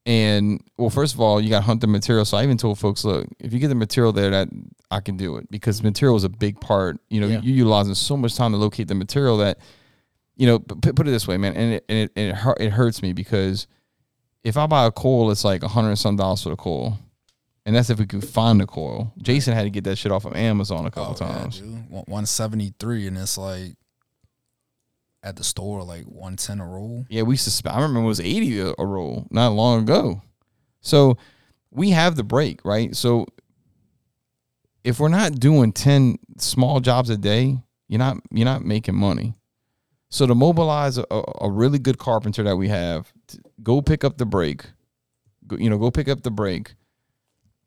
[0.09, 2.25] And well, first of all, you got to hunt the material.
[2.25, 4.49] So I even told folks, look, if you get the material there, that
[4.89, 6.97] I can do it because material is a big part.
[7.09, 7.41] You know, Yeah.
[7.41, 9.59] you utilizing so much time to locate the material that,
[10.35, 12.57] you know, p- put it this way, man, and it and it, and it, hurt,
[12.59, 13.67] it hurts me because
[14.43, 16.97] if I buy a coil, it's like a hundred and some dollars for the coil,
[17.67, 19.13] and that's if we could find the coil.
[19.21, 21.59] Jason had to get that shit off of Amazon a couple Oh, times.
[21.59, 21.89] dude.
[21.91, 23.75] One- 173 and it's like
[25.23, 27.05] at the store like 110 a roll.
[27.09, 27.75] Yeah, we suspect.
[27.75, 30.21] I remember it was eighty a, roll not long ago.
[30.81, 31.17] So
[31.71, 32.95] we have the break, right?
[32.95, 33.25] So
[34.83, 39.35] if we're not doing ten small jobs a day, you're not you're not making money.
[40.09, 41.05] So to mobilize a,
[41.41, 44.65] a really good carpenter that we have, to go pick up the break.
[45.45, 46.73] Go, you know, go pick up the break.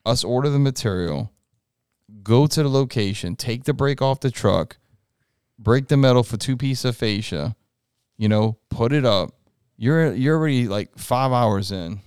[0.05, 1.31] Us order the material.
[2.25, 3.37] Go to the location.
[3.37, 4.79] Take the break off the truck.
[5.62, 7.57] Break the metal for two pieces of fascia
[8.22, 9.31] you know, put it up.
[9.77, 11.98] You're you're already like five hours in.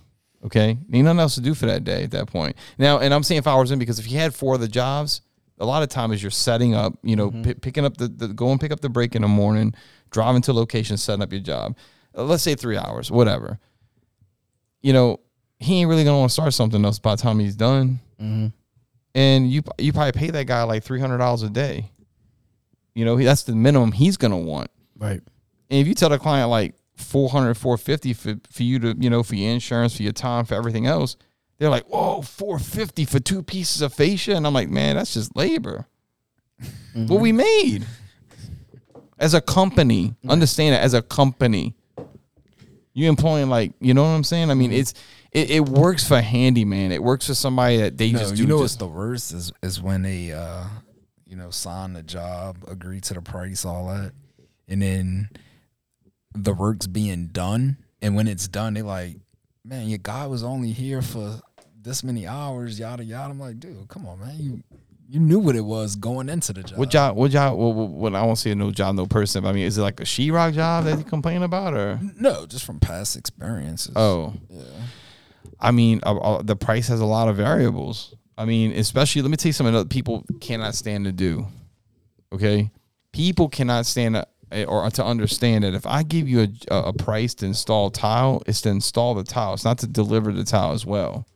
[0.44, 2.56] Okay, Need nothing else to do for that day at that point.
[2.78, 5.20] Now, and I'm saying five hours in because if you had four of the jobs,
[5.58, 6.94] a lot of times you're setting up.
[7.02, 9.28] You know, pi- picking up the, the go and pick up the break in the
[9.28, 9.74] morning,
[10.10, 11.76] driving to location, setting up your job.
[12.16, 13.58] Uh, let's say three hours, whatever.
[14.80, 15.20] You know,
[15.58, 18.00] he ain't really gonna want to start something else by the time he's done.
[18.18, 18.46] Mm-hmm.
[19.14, 21.90] And you you probably pay that guy like three hundred dollars a day.
[22.96, 24.70] You know, that's the minimum he's gonna want.
[24.98, 25.20] Right.
[25.70, 29.22] And if you tell the client like 400, 450 for, for you to, you know,
[29.22, 31.16] for your insurance, for your time, for everything else,
[31.58, 34.34] they're like, whoa, 450 for two pieces of fascia.
[34.34, 35.86] And I'm like, man, that's just labor.
[36.94, 37.84] What we made
[39.18, 41.74] as a company, understand it as a company.
[42.94, 44.50] You employing like, you know what I'm saying?
[44.50, 44.94] I mean, it's,
[45.32, 46.92] it, it works for handyman.
[46.92, 48.42] It works for somebody that they No, just do.
[48.42, 50.64] you know what's the worst is is when they uh
[51.36, 54.12] you know sign the job, agree to the price, all that,
[54.68, 55.28] and then
[56.34, 59.16] the work's being done, and when it's done, they like,
[59.62, 61.38] man, your guy was only here for
[61.78, 63.32] this many hours, yada yada.
[63.32, 64.62] I'm like, dude, come on, man, you
[65.08, 66.78] you knew what it was going into the job.
[66.78, 67.16] what job?
[67.16, 67.56] What job?
[67.58, 69.44] What, what, what I won't say no job, no person.
[69.44, 72.64] I mean, is it like a sheetrock job that you complain about, or No, just
[72.64, 73.92] from past experiences.
[73.94, 74.62] oh, yeah.
[75.60, 78.14] I mean, uh, uh, the price has a lot of variables.
[78.38, 81.46] I mean, especially let me tell you something that people cannot stand to do.
[82.32, 82.70] Okay,
[83.12, 86.92] people cannot stand to, eh, or to understand that if I give you a, a
[86.92, 89.54] price to install tile, it's to install the tile.
[89.54, 91.26] It's not to deliver the tile as well.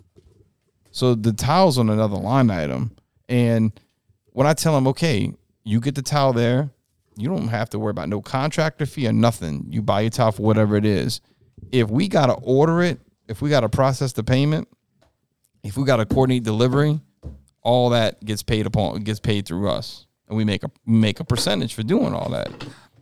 [0.90, 2.96] So the tile's on another line item,
[3.28, 3.72] and
[4.32, 5.32] when I tell them, okay,
[5.64, 6.70] you get the tile there,
[7.16, 9.66] you don't have to worry about no contractor fee or nothing.
[9.70, 11.20] You buy your tile for whatever it is.
[11.72, 14.68] If we gotta order it, if we gotta process the payment,
[15.62, 17.00] if we gotta coordinate delivery,
[17.62, 21.24] all that gets paid upon gets paid through us, and we make a make a
[21.24, 22.48] percentage for doing all that.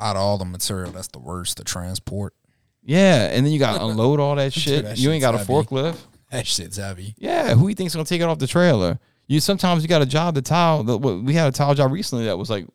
[0.00, 1.56] Out of all the material, that's the worst.
[1.56, 2.34] The transport.
[2.82, 4.84] Yeah, and then you gotta unload all that shit.
[4.84, 5.52] that you ain't got a heavy.
[5.52, 5.98] forklift.
[6.30, 7.14] That shit's heavy.
[7.18, 8.98] Yeah, who you think's gonna take it off the trailer?
[9.26, 10.82] You sometimes you got a job the tile.
[10.82, 12.66] The, we had a tile job recently that was like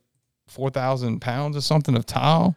[0.48, 2.56] four thousand pounds or something of tile,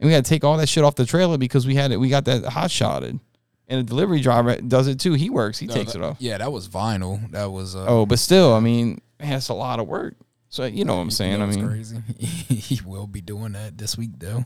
[0.00, 1.98] and we had to take all that shit off the trailer because we had it.
[1.98, 3.20] We got that hot shotted,
[3.68, 5.12] and a delivery driver does it too.
[5.14, 5.58] He works.
[5.58, 6.16] He takes it off.
[6.20, 7.30] Yeah, that was vinyl.
[7.32, 10.14] That was uh, Oh, but still, I mean, man, it's a lot of work.
[10.48, 11.38] So you know what I'm You saying?
[11.38, 11.96] know I what's mean, crazy.
[12.18, 14.44] he will be doing that this week though.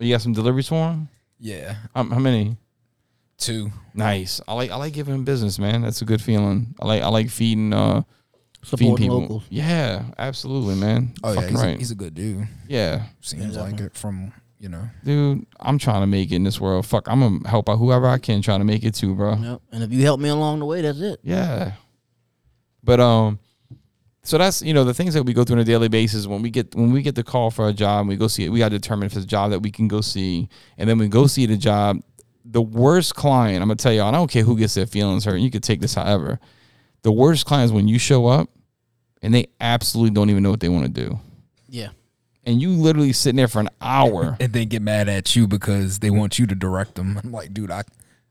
[0.00, 1.08] you got some deliveries for him?
[1.38, 2.56] Yeah, How, how many?
[3.36, 3.70] two.
[3.94, 4.40] Nice.
[4.48, 5.82] I like I like giving him business, man.
[5.82, 6.74] That's a good feeling.
[6.80, 8.02] I like I like feeding uh
[8.64, 9.20] feeding Supporting people.
[9.20, 9.42] locals.
[9.50, 11.12] Yeah, absolutely, man.
[11.22, 11.74] Oh yeah, Fucking he's, right.
[11.74, 12.48] a, he's a good dude.
[12.68, 14.32] yeah, Seems Yeah, like it from
[14.64, 14.88] you know.
[15.04, 15.44] dude.
[15.60, 16.86] I'm trying to make it in this world.
[16.86, 19.36] Fuck, I'm gonna help out whoever I can, trying to make it too, bro.
[19.36, 19.60] Yep.
[19.72, 21.20] And if you help me along the way, that's it.
[21.22, 21.72] Yeah.
[22.82, 23.38] But um
[24.22, 26.40] so that's you know the things that we go through on a daily basis when
[26.40, 28.48] we get when we get the call for a job and we go see it
[28.48, 30.48] we got to determine if it's a job that we can go see
[30.78, 32.00] and then we go see the job
[32.46, 35.36] the worst client I'm gonna tell y'all I don't care who gets their feelings hurt
[35.36, 36.40] you could take this however
[37.02, 38.48] the worst client is when you show up
[39.20, 41.18] and they absolutely don't even know what they want to do
[41.68, 41.90] Yeah.
[42.46, 45.98] And you literally sitting there for an hour And they get mad at you because
[46.00, 47.20] they want you to direct them.
[47.24, 47.82] I'm like, dude, I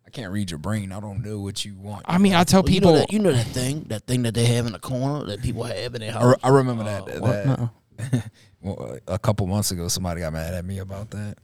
[0.06, 0.91] I can't read your brain.
[0.91, 2.06] I don't know what you want.
[2.08, 4.23] I mean I tell Well, you people know that you know that thing, that thing
[4.23, 6.26] that they have in the corner that people have in their I, house.
[6.26, 7.02] re- I remember that.
[7.02, 7.32] Uh, what?
[7.45, 7.60] that
[8.13, 8.21] Nuh-uh.
[8.62, 11.38] well, a couple months ago, somebody got mad at me about that.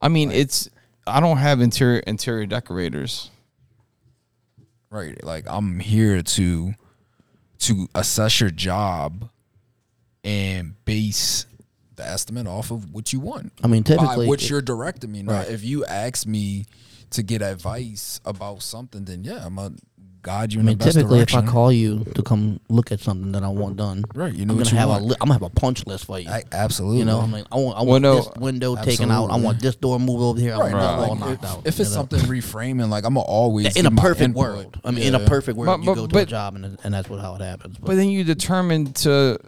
[0.00, 0.68] I mean it's
[1.06, 3.30] I don't have interior interior decorators
[4.90, 5.22] Right.
[5.24, 6.74] Like I'm here to
[7.58, 9.28] to assess your job
[10.22, 11.46] and base
[11.96, 13.52] the estimate off of what you want.
[13.62, 15.22] I mean, By typically, what it- you're directing me.
[15.22, 15.48] Now, Right.
[15.50, 16.66] if you ask me
[17.10, 19.74] to get advice about something, then yeah, I'm gonna
[20.22, 21.38] guide you I in mean, the best typically, direction.
[21.44, 24.46] if I call you to come look at something that I want done, right, you
[24.46, 25.02] know, I'm know gonna have want.
[25.02, 26.30] a li- I'm gonna have a punch list for you.
[26.30, 27.00] I, absolutely.
[27.00, 29.30] you know, I mean, I want I Well, no, this window taken out.
[29.30, 30.54] I want this door moved over here.
[30.54, 30.98] I want Right, this right.
[30.98, 31.58] wall like, knocked if, out.
[31.66, 31.94] if it's know?
[31.96, 35.58] something reframing, like I'm gonna always in a perfect world, I mean, in a perfect
[35.58, 37.42] world, But- you but- go to a but- job and and that's what how it
[37.42, 37.76] happens.
[37.76, 39.38] But, But then you determine to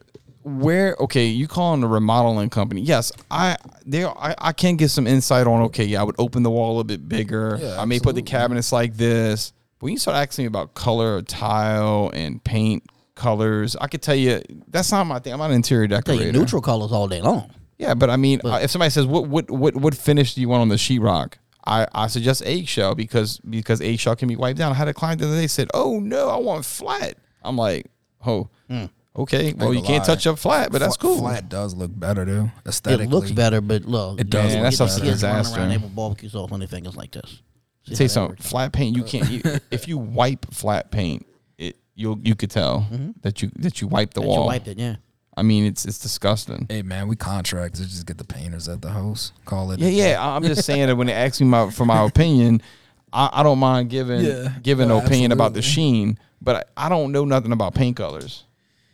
[0.46, 2.80] where okay, you call calling a remodeling company.
[2.80, 6.44] Yes, I there I, I can get some insight on okay, yeah, I would open
[6.44, 7.58] the wall a bit bigger.
[7.60, 9.52] Yeah, I may put the cabinets like this.
[9.80, 12.84] When you start asking me about color of tile and paint
[13.16, 15.32] colors, I could tell you that's not my thing.
[15.32, 16.30] I'm not an interior decorator.
[16.30, 17.50] neutral colors all day long.
[17.78, 20.48] Yeah, but I mean, uh, if somebody says what what what what finish do you
[20.48, 21.34] want on the sheetrock?
[21.66, 24.70] I, I suggest eggshell because because eggshell can be wiped down.
[24.70, 27.86] I had a client the other day said, "Oh no, I want flat." I'm like,
[28.24, 28.48] "Oh,
[29.16, 29.52] okay.
[29.54, 30.04] Well, you can't lie.
[30.14, 32.50] touch up flat, but that's Fla- cool." Flat does look better though.
[32.66, 35.42] Aesthetically, It looks better, but look, It does you look get that a kids running
[35.42, 35.60] disaster.
[35.60, 37.42] Around there barbecue sauce on their fingers like this.
[37.84, 38.36] See Say something.
[38.36, 39.30] Flat paint, you can't.
[39.30, 41.24] You, if you wipe flat paint,
[41.58, 42.86] it you you could tell
[43.22, 44.28] that you that you wiped the Mm-hmm.
[44.28, 44.46] That you wall.
[44.46, 44.96] wiped it, yeah.
[45.38, 46.66] I mean, it's it's disgusting.
[46.68, 49.32] Hey man, we contractors just get the painters at the house.
[49.44, 49.78] Call it.
[49.80, 50.20] Yeah, yeah.
[50.20, 52.62] I- I'm just saying that when they ask me my, for my opinion,
[53.12, 54.48] I, I don't mind giving Yeah.
[54.62, 57.96] giving No, an opinion about the sheen, but I, I don't know nothing about paint
[57.98, 58.44] colors.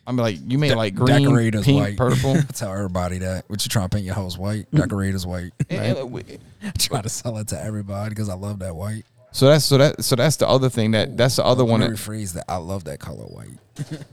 [0.05, 1.97] I'm like, you may like green, Decorators pink, white.
[1.97, 2.35] purple.
[2.53, 3.45] Tell everybody that.
[3.49, 4.69] What you trying to paint your house white?
[4.71, 4.81] Mm.
[4.81, 5.51] Decorators white.
[5.69, 6.39] And- and
[6.79, 9.03] Try to sell it to everybody because I love that white.
[9.31, 11.79] so that's so that so that's the other thing that that's the other Let one.
[11.81, 12.45] That, rephrase that.
[12.49, 13.57] I love that color white.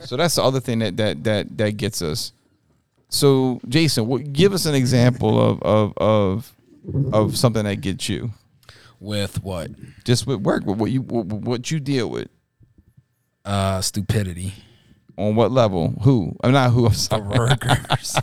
[0.05, 2.33] so that's the other thing that that that that gets us.
[3.09, 6.53] So Jason, what, give us an example of of of
[7.13, 8.31] of something that gets you
[9.01, 9.71] With what?
[10.05, 12.29] just with work with what you what, what you deal with
[13.45, 14.55] Uh, stupidity.
[15.17, 15.95] On what level?
[16.03, 16.37] Who?
[16.43, 16.87] I'm not who.
[16.87, 18.17] I'm The workers.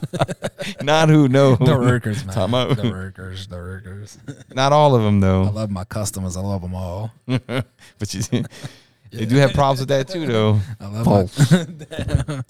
[0.82, 1.28] Not who.
[1.28, 1.56] No.
[1.56, 2.36] the workers, man.
[2.36, 2.76] Time out.
[2.76, 3.48] The workers.
[3.48, 4.18] The workers.
[4.54, 5.44] Not all of them though.
[5.44, 6.36] I love my customers.
[6.38, 7.12] I love them all.
[7.26, 8.44] but you,
[9.12, 10.60] they do have problems with that too, though.
[10.80, 11.52] I love False.
[11.52, 12.44] My,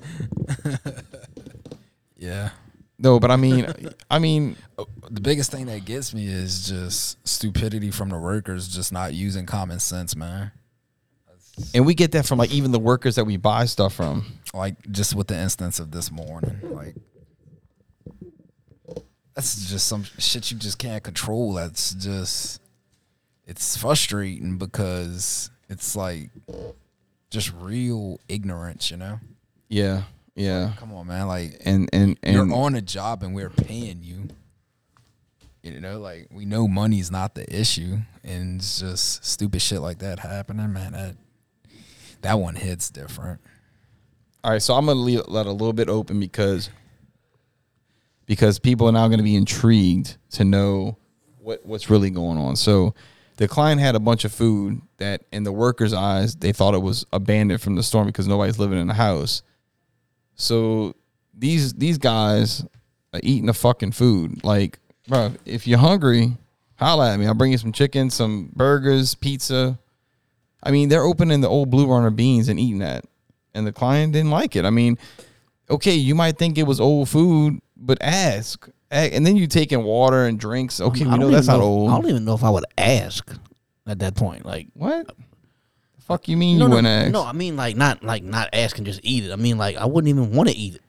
[2.17, 2.49] yeah.
[2.99, 3.71] No, but I mean,
[4.09, 4.55] I mean,
[5.09, 9.45] The biggest thing that gets me is just stupidity from the workers, just not using
[9.45, 10.51] common sense, man.
[11.73, 14.25] And we get that from like even the workers that we buy stuff from.
[14.53, 16.95] Like just with the instance of this morning, like
[19.35, 21.53] that's just some shit you just can't control.
[21.53, 22.61] That's just
[23.45, 26.29] it's frustrating because it's like
[27.29, 29.19] just real ignorance, you know.
[29.69, 30.03] Yeah,
[30.35, 31.27] yeah, Come on, man.
[31.27, 34.29] Like and and and you're on a job and we're paying you.
[35.63, 39.99] You know, like we know money's not the issue, and it's just stupid shit like
[39.99, 40.93] that happening, man.
[40.93, 41.15] That
[42.21, 43.39] that one hits different.
[44.43, 44.61] all right.
[44.61, 46.69] So I'm gonna leave, let a little bit open because
[48.25, 50.97] because people are now to be intrigued to know
[51.39, 52.55] what what's really going on.
[52.55, 52.93] So
[53.37, 56.81] the client had a bunch of food that, in the workers' eyes, they thought it
[56.81, 59.43] was abandoned from the storm because nobody's living in the house.
[60.35, 60.95] So
[61.33, 62.65] these these guys
[63.13, 64.43] are eating the fucking food.
[64.43, 66.35] Like, bro, if you're hungry,
[66.75, 67.27] holla at me.
[67.27, 69.79] I'll bring you some chicken, some burgers, pizza.
[70.67, 73.05] I mean, they're opening the old Blue Runner beans and eating that,
[73.53, 74.65] and the client didn't like it.
[74.65, 74.97] I mean,
[75.69, 78.67] okay, you might think it was old food, but ask.
[78.91, 80.79] And then you taking water and drinks.
[80.79, 81.91] Okay, I we know that's even not know- old.
[81.91, 83.29] I don't even know if I would ask
[83.85, 84.45] at that point.
[84.45, 85.07] Like, What?
[85.07, 87.11] The fuck you mean no, you no, wouldn't ask?
[87.11, 87.23] no.
[87.23, 89.31] I mean, like, not like not ask and just eat it.
[89.33, 90.81] I mean, like, I wouldn't even want to eat it.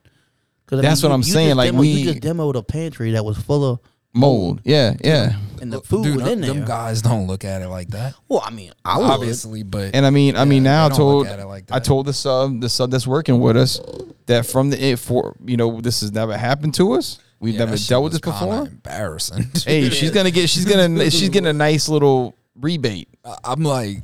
[0.66, 2.62] Cause That's mean, what you- I'm you saying, like, demo- we- you just demoed a
[2.62, 3.80] pantry that was full of
[4.14, 4.60] Mold.
[4.64, 5.36] Yeah, yeah.
[5.60, 6.66] and the food Dude, was in them, there.
[6.66, 8.14] guys don't look at it like that.
[8.28, 9.04] well, I mean, I would.
[9.10, 11.78] Obviously, but And I mean, I mean, now I they don't look told like I
[11.78, 13.80] told the sub, the sub that's working with us,
[14.26, 17.18] that from the it for you know this has never happened to us.
[17.40, 18.66] We've yeah, never dealt with this before.
[18.66, 19.46] Embarrassing.
[19.64, 23.08] Hey, she's gonna get she's gonna she's getting a nice little rebate.
[23.24, 23.98] I- I'm like,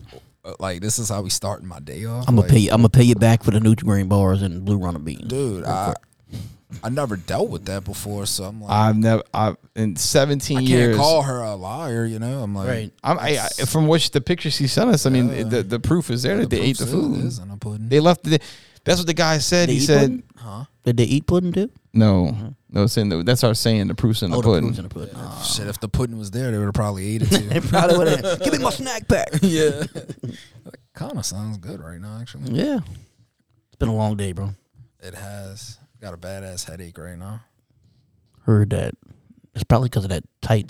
[0.45, 2.29] uh, like this is how we starting my day off.
[2.29, 2.59] I'm gonna like, pay.
[2.59, 5.27] You, I'm gonna pay you back for the Nutrigrain bars and Blue Runner beans.
[5.29, 5.65] dude.
[5.65, 5.95] I
[6.83, 10.61] I never dealt with that before, so I'm like, I've never I've in 17 I
[10.61, 10.97] can't years.
[10.97, 12.05] call her a liar.
[12.05, 12.93] You know, I'm like, Right.
[13.03, 16.11] I'm, I, I, from which the picture she sent us, I mean, the, the proof
[16.11, 17.25] is there that they ate the food.
[17.25, 17.89] is in a pudding.
[17.89, 18.41] They left the.
[18.85, 19.69] That's what the guy said.
[19.71, 20.23] They he eat said, pudding?
[20.37, 20.65] huh?
[20.85, 21.71] Did they eat pudding too?
[21.95, 22.51] "No, uh-huh.
[22.71, 23.23] no, it's in the.
[23.23, 23.87] That's our saying.
[23.89, 25.15] The proof's in the oh, the pudding." proof's in the pudding.
[25.17, 25.43] Oh.
[25.57, 27.69] Shit, if the pudding was there, they would have probably ate it They too.
[27.69, 28.41] probably would have.
[28.45, 29.29] Give me my snack pack.
[29.43, 29.85] yeah,
[30.93, 32.19] kind of sounds good right now.
[32.21, 32.81] Actually, Yeah,
[33.69, 34.51] it's been a long day, bro.
[35.03, 37.41] it has got a badass headache right now.
[38.43, 38.95] Heard that.
[39.55, 40.69] It's probably because of that tight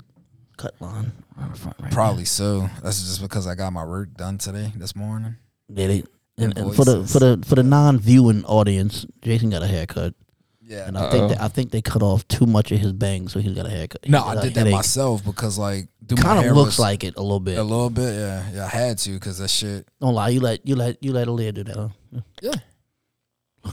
[0.55, 1.75] cut line on the front.
[1.81, 2.69] Right Probably so.
[2.81, 5.35] That's just because I got my work done today, this morning.
[5.71, 6.07] Did it?
[6.37, 10.13] And, and for the for the for the non-viewing audience, Jason got a haircut.
[10.61, 10.87] Yeah.
[10.87, 11.27] and I think Uh-oh.
[11.29, 13.69] that, I think they cut off too much of his bangs, so he's got a
[13.69, 14.07] haircut.
[14.09, 17.03] No, I did that myself because like, do my Kind hair of looks was like
[17.03, 17.57] it a little bit.
[17.57, 18.13] a little bit.
[18.15, 19.87] Yeah, yeah, I had to because that shit.
[19.99, 21.77] Don't lie, you let you let you let Aaliyah do that.
[21.77, 22.19] Huh?
[22.41, 22.53] Yeah.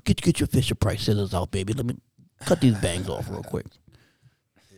[0.05, 1.73] Get get your Fisher Price scissors out, baby.
[1.75, 1.97] Let me
[2.45, 3.67] cut these bangs off real quick.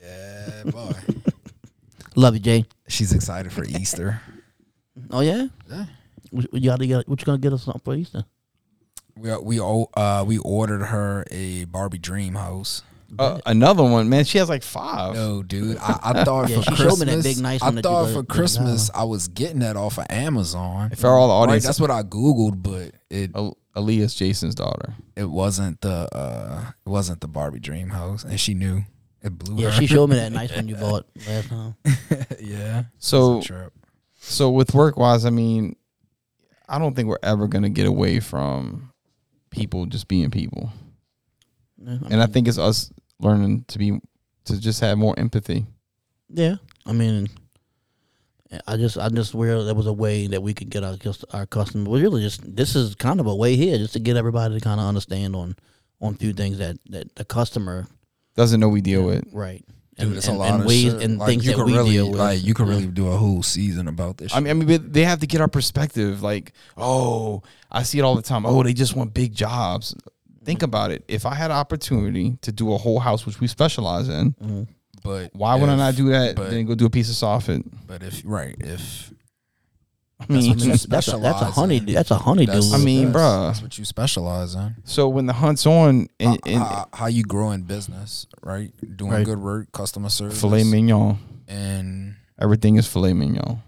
[0.03, 0.93] Yeah, boy.
[2.17, 2.65] Love you, Jay.
[2.89, 4.21] She's excited for Easter.
[5.11, 5.49] Oh yeah.
[5.71, 5.87] Yeah.
[6.31, 7.09] What, what you gotta get?
[7.09, 8.25] What you gonna get us something for Easter?
[9.17, 12.83] We we uh we ordered her a Barbie dream house.
[13.17, 14.25] Uh, another one, man.
[14.25, 15.15] She has like five.
[15.15, 15.77] No, dude.
[15.79, 17.15] I, I thought Yeah, for she showed me Christmas.
[17.17, 20.07] that big nice I one that thought for Christmas I was getting that off of
[20.11, 20.91] Amazon.
[20.91, 24.95] For all the Right, audience, that's what I googled, but it Al- Aaliyah's Jason's daughter.
[25.17, 28.83] it wasn't the uh it wasn't the Barbie dream house, and she knew
[29.23, 29.81] it blew Yeah, her.
[29.81, 31.75] she showed me that nice one you bought last time.
[32.41, 32.85] yeah.
[32.99, 33.73] So, trip.
[34.21, 35.77] so with work wise, I mean,
[36.69, 38.91] I don't think we're ever gonna get away from
[39.51, 40.71] people just being people,
[41.79, 44.01] Yeah, I and I think it's us learning to be
[44.45, 45.67] to just have more empathy.
[46.29, 46.57] yeah,
[46.87, 47.29] I mean,
[48.67, 51.25] I just I just where there was a way that we could get our cus-
[51.33, 51.89] our customers.
[51.89, 54.61] Well, really, just this is kind of a way here just to get everybody to
[54.61, 55.57] kind of understand on
[56.01, 57.87] on a few things that that the customer
[58.37, 59.25] Doesn't know we deal with.
[59.33, 59.65] right.
[59.97, 61.03] Dude, and, it's and, a lot and of ways shit.
[61.03, 62.19] and Like, things you that could we really, deal with.
[62.19, 62.75] Like you could Yeah.
[62.75, 64.35] really do a whole season about this.
[64.35, 66.21] I mean, I mean, but they have to get our perspective.
[66.21, 68.45] Like, oh, I see it all the time.
[68.45, 69.95] Oh, they just want big jobs.
[70.45, 71.05] Think about it.
[71.07, 74.67] If I had an opportunity to do a whole house, which we specialize in, Mhm.
[75.05, 76.35] But why would I not do that?
[76.35, 77.63] but- then go do a piece of soffit.
[77.87, 79.13] But if right, if
[80.21, 81.87] I That's mean, what you That's, that's a that's a honey in.
[81.87, 82.81] that's a honey that's, dude.
[82.81, 83.47] I mean, that's, bruh.
[83.49, 84.75] that's what you specialize in.
[84.85, 88.73] so when the hunt's on, How, and, and how, how you grow in business, right?
[88.97, 89.25] Doing Right.
[89.27, 93.61] good work, customer service, filet mignon, and everything is filet mignon.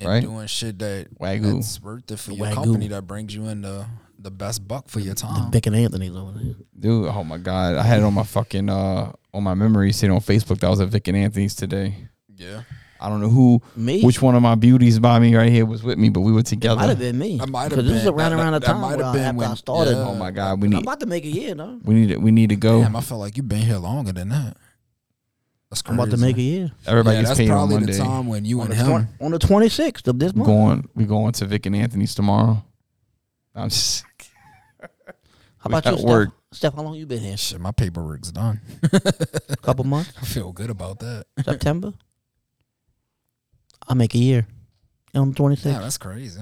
[0.00, 0.22] and Right.
[0.22, 1.54] doing shit that Wagyu.
[1.54, 2.54] that's worth it for your Wagyu.
[2.54, 3.86] company that brings you in the
[4.18, 5.50] the best buck for your the time.
[5.50, 6.54] Vic and Anthony's over there.
[6.78, 10.14] Dude, oh my god, I had it on my fucking uh on my memory sitting
[10.14, 10.60] on Facebook.
[10.60, 11.94] That I was at Vic and Anthony's today.
[12.36, 12.62] Yeah,
[13.00, 15.82] I don't know who, Me, which one of my beauties by me right here was
[15.82, 16.76] with me, but we were together.
[16.76, 17.04] might together.
[17.04, 17.38] have been me.
[17.38, 17.78] That might have been.
[17.80, 19.40] Because this is been- around that- around the that time might where have I, been
[19.42, 19.90] after I started.
[19.92, 20.08] yeah.
[20.08, 20.76] Oh my god, we need.
[20.76, 21.78] I'm need about to make a year, though.
[21.84, 22.82] we need we need to go.
[22.82, 24.56] damn, I feel like you've been here longer than that.
[25.70, 26.02] That's I'm crazy.
[26.02, 28.44] about to make a year Everybody yeah, gets that's paid on probably the time when
[28.44, 28.86] you on and him.
[28.86, 30.46] twen- on the 26th of this We month.
[30.48, 32.64] going we going to Vic and Anthony's tomorrow.
[33.54, 34.04] I'm just
[35.58, 36.30] How about we you, work.
[36.52, 37.36] Steph, how long you been here?
[37.36, 38.60] Shit, my paperwork's done.
[39.48, 40.12] A couple months?
[40.20, 41.26] I feel good about that.
[41.44, 41.92] September?
[43.86, 44.46] I make a year.
[45.14, 45.64] On the 26th.
[45.66, 46.40] Yeah, that's crazy.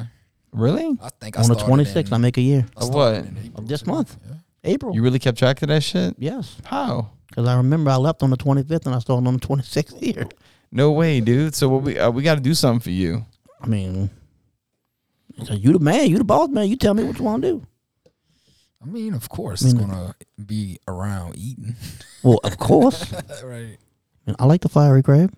[0.53, 0.97] really.
[1.03, 2.67] I think I on the started 26th, in- I make a year.
[2.77, 3.15] I Of started what?
[3.27, 3.91] in April, Of this too.
[3.91, 4.17] month.
[4.27, 4.35] Yeah.
[4.65, 4.95] April.
[4.95, 6.15] You really kept track of that shit?
[6.19, 6.57] yes.
[6.65, 7.11] How?
[7.29, 10.27] Because I remember I left on the 25th and I started on the 26th here.
[10.71, 11.55] No way, dude.
[11.55, 13.25] So what we uh, we got to do something for you.
[13.59, 14.11] I mean,
[15.45, 16.69] so you the man, you the boss man.
[16.69, 17.67] You tell me what you want to do.
[18.83, 20.15] I mean, of course, I it's mean- gonna
[20.45, 21.75] be around eating.
[22.23, 23.13] Well, of course.
[23.45, 23.77] right.
[24.39, 25.33] I like the fiery crab.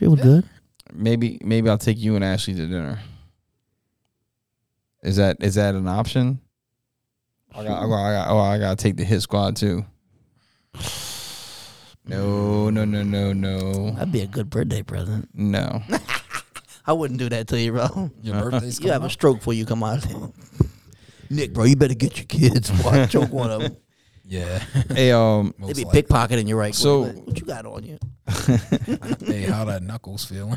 [0.00, 0.44] It was good.
[0.92, 2.98] Maybe maybe I'll take you and Ashley to dinner.
[5.02, 6.40] Is that is that an option?
[7.54, 9.84] I got, I got, I got, oh, I gotta take the hit squad too.
[12.06, 15.28] No, no, no, no, no, That'd be a good birthday present.
[15.34, 15.82] no.
[16.84, 18.10] I wouldn't do that to you, bro.
[18.22, 20.04] Your birthday's You have coming a stroke before you come out.
[21.32, 22.70] Nick, bro, you better get your kids.
[22.84, 23.76] Watch, choke one of them.
[24.24, 24.60] Yeah.
[24.88, 26.02] hey, um, They Most be likely.
[26.04, 27.26] pickpocketing you right So- quick.
[27.26, 27.98] What you got on you?
[29.26, 30.56] Hey, how that knuckles feeling?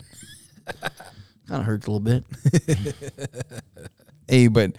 [1.48, 2.24] Kind of hurts a little bit.
[4.28, 4.76] hey, but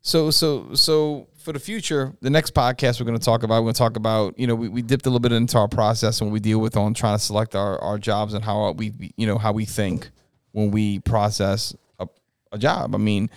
[0.00, 3.66] so so so for the future, the next podcast we're going to talk about, we're
[3.66, 6.20] going to talk about, you know, we, we dipped a little bit into our process
[6.20, 8.92] and what we deal with on trying to select our, our jobs and how we,
[9.16, 10.10] you know, how we think
[10.52, 12.08] when we process a,
[12.50, 12.94] a job.
[12.94, 13.30] I mean,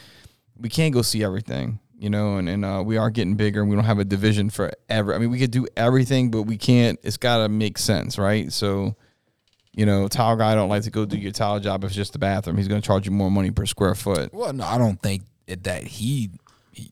[0.60, 3.70] we can't go see everything, you know, and, and uh, we are getting bigger and
[3.70, 5.14] we don't have a division for ever.
[5.14, 8.52] I mean, we could do everything, but we can't, it's got to make sense, right?
[8.52, 8.96] So,
[9.74, 12.14] you know, tile guy don't like to go do your tile job if it's just
[12.14, 12.58] the bathroom.
[12.58, 14.34] He's going to charge you more money per square foot.
[14.34, 16.32] Well, no, I don't think it, that he,
[16.72, 16.92] he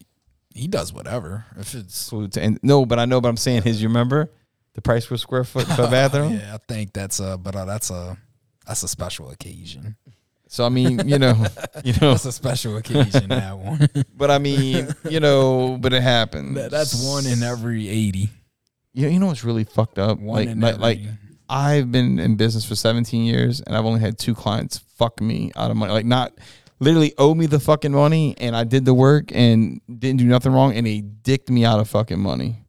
[0.58, 1.46] he does whatever.
[1.58, 3.22] If it's and no, but I know.
[3.22, 4.32] But I'm saying is, you remember
[4.74, 6.34] the price per square foot for bathroom?
[6.34, 8.18] yeah, I think that's a but uh, that's a
[8.66, 9.96] that's a special occasion.
[10.50, 11.34] So I mean, you know,
[11.84, 13.30] you know, That's a special occasion.
[13.30, 13.88] that one.
[14.16, 16.56] but I mean, you know, but it happens.
[16.56, 18.30] That- that's one in every eighty.
[18.94, 20.20] You you know what's really fucked up?
[20.20, 20.82] One like in like, every.
[20.84, 21.00] like
[21.50, 25.52] I've been in business for 17 years, and I've only had two clients fuck me
[25.56, 25.94] out of money.
[25.94, 26.34] Like not
[26.80, 30.52] literally owe me the fucking money, and I did the work and didn't do nothing
[30.52, 32.66] wrong, and they dicked me out of fucking money.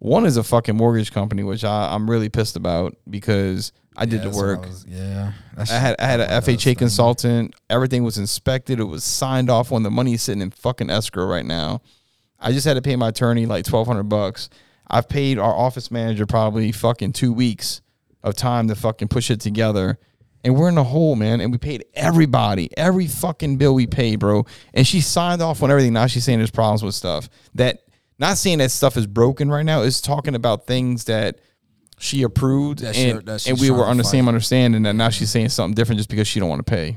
[0.00, 4.22] One is a fucking mortgage company, which I, I'm really pissed about because I did
[4.22, 4.62] Yeah, the work.
[4.66, 7.54] Was- yeah, I had I had that's a FHA consultant.
[7.68, 8.78] Everything was inspected.
[8.78, 9.82] It was signed off on.
[9.82, 11.82] The money is sitting in fucking escrow right now.
[12.38, 14.48] I just had to pay my attorney like twelve hundred bucks.
[14.88, 17.82] I've paid our office manager probably fucking two weeks
[18.22, 19.98] of time to fucking push it together.
[20.44, 21.40] And we're in the hole, man.
[21.40, 24.46] And we paid everybody, every fucking bill we paid, bro.
[24.72, 25.92] And she signed off on everything.
[25.92, 27.28] Now she's saying there's problems with stuff.
[27.56, 27.80] That
[28.20, 31.40] not saying that stuff is broken right now, is talking about things that
[31.98, 34.82] she approved That she- and, that she's and we were on to the same understanding
[34.84, 36.96] that now she's saying something different just because she don't want to pay.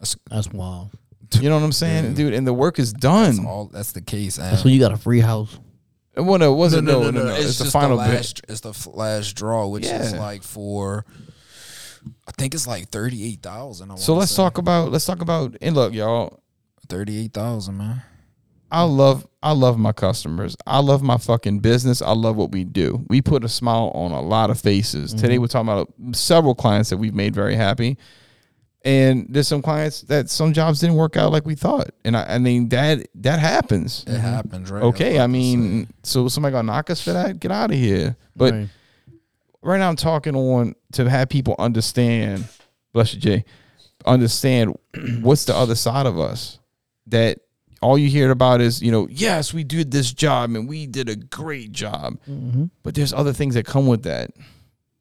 [0.30, 0.90] That's wild.
[1.40, 2.34] You know what I'm saying, dude?
[2.34, 3.36] And the work is done.
[3.36, 3.66] That's all.
[3.66, 4.38] That's the case.
[4.38, 5.58] And So you got a free house.
[6.16, 6.86] Uh, well, no, it wasn't.
[6.86, 7.34] No, no, no.
[7.34, 8.40] It's, It's, the final the bit.
[8.48, 11.04] It's the f- last draw, which is like for.
[12.28, 13.98] I think it's like thirty eight thousand.
[13.98, 16.40] So let's talk about let's talk about and look, y'all.
[16.88, 18.02] thirty eight thousand, man.
[18.76, 20.54] I love I love my customers.
[20.66, 22.02] I love my fucking business.
[22.02, 23.06] I love what we do.
[23.08, 25.14] We put a smile on a lot of faces.
[25.14, 25.40] Today mm-hmm.
[25.40, 27.96] we're talking about several clients that we've made very happy.
[28.84, 31.88] And there's some clients that some jobs didn't work out like we thought.
[32.04, 34.04] And I, I mean that that happens.
[34.06, 34.20] It mm-hmm.
[34.20, 34.82] happens, right?
[34.82, 37.40] Okay, was I mean, so somebody gonna knock us for that?
[37.40, 38.14] Get out of here.
[38.36, 38.68] But Right.
[39.62, 42.46] right now I'm talking on to have people understand,
[42.92, 43.46] bless you, Jay,
[44.04, 44.76] understand
[45.22, 46.58] what's the other side of us.
[47.06, 47.38] That
[47.82, 51.08] all you hear about is, you know, yes, we did this job and we did
[51.08, 52.18] a great job.
[52.28, 52.66] Mm-hmm.
[52.82, 54.30] But there's other things that come with that.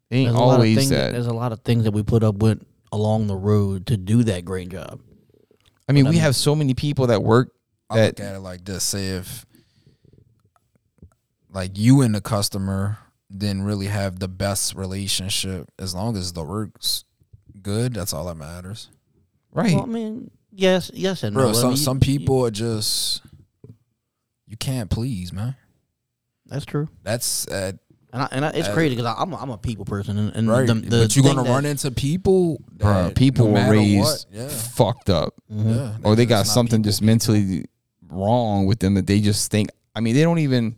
[0.10, 1.12] It ain't There's a lot of always things that.
[1.14, 4.24] There's a lot of things that we put up with along the road to do
[4.24, 5.00] that great job.
[5.88, 7.52] I mean, we have so many people that work
[7.90, 9.46] I that look at it like this: say if,
[11.54, 12.98] like you and the customer
[13.36, 17.04] didn't really have the best relationship, as long as the work's
[17.62, 18.90] good, that's all that matters.
[19.52, 19.74] right.
[19.74, 21.50] Well, I mean, yes, yes, and Bro, no.
[21.50, 23.22] I some mean, some you- people are just
[24.48, 25.56] you can't please, man.
[26.48, 26.88] That's true.
[27.04, 27.72] That's uh,
[28.14, 30.36] And I, and I, it's Uh, crazy because I'm a, I'm a people person, and,
[30.36, 30.68] and right.
[30.68, 34.26] the, the but you're gonna that- run into people, Bruh, that people no raised what,
[34.32, 35.34] yeah, fucked up.
[35.50, 35.98] yeah.
[36.04, 37.08] or they got something people, just people.
[37.08, 37.66] mentally
[38.10, 39.70] wrong with them that they just think.
[39.96, 40.78] I mean, they don't even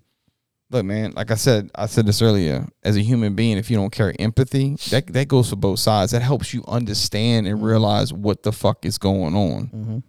[0.69, 1.13] look, man.
[1.15, 2.67] Like I said, I said this earlier.
[2.83, 6.11] As a human being, if you don't carry empathy, that that goes for both sides.
[6.11, 9.67] That helps you understand and realize what the fuck is going on.
[9.73, 10.03] Mhm.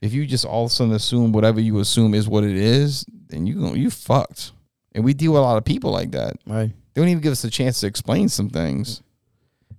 [0.00, 3.04] If you just all of a sudden assume whatever you assume is what it is,
[3.28, 4.52] then you go you fucked.
[4.92, 6.36] And we deal with a lot of people like that.
[6.46, 6.72] right.
[6.94, 9.02] They don't even give us a chance to explain some things.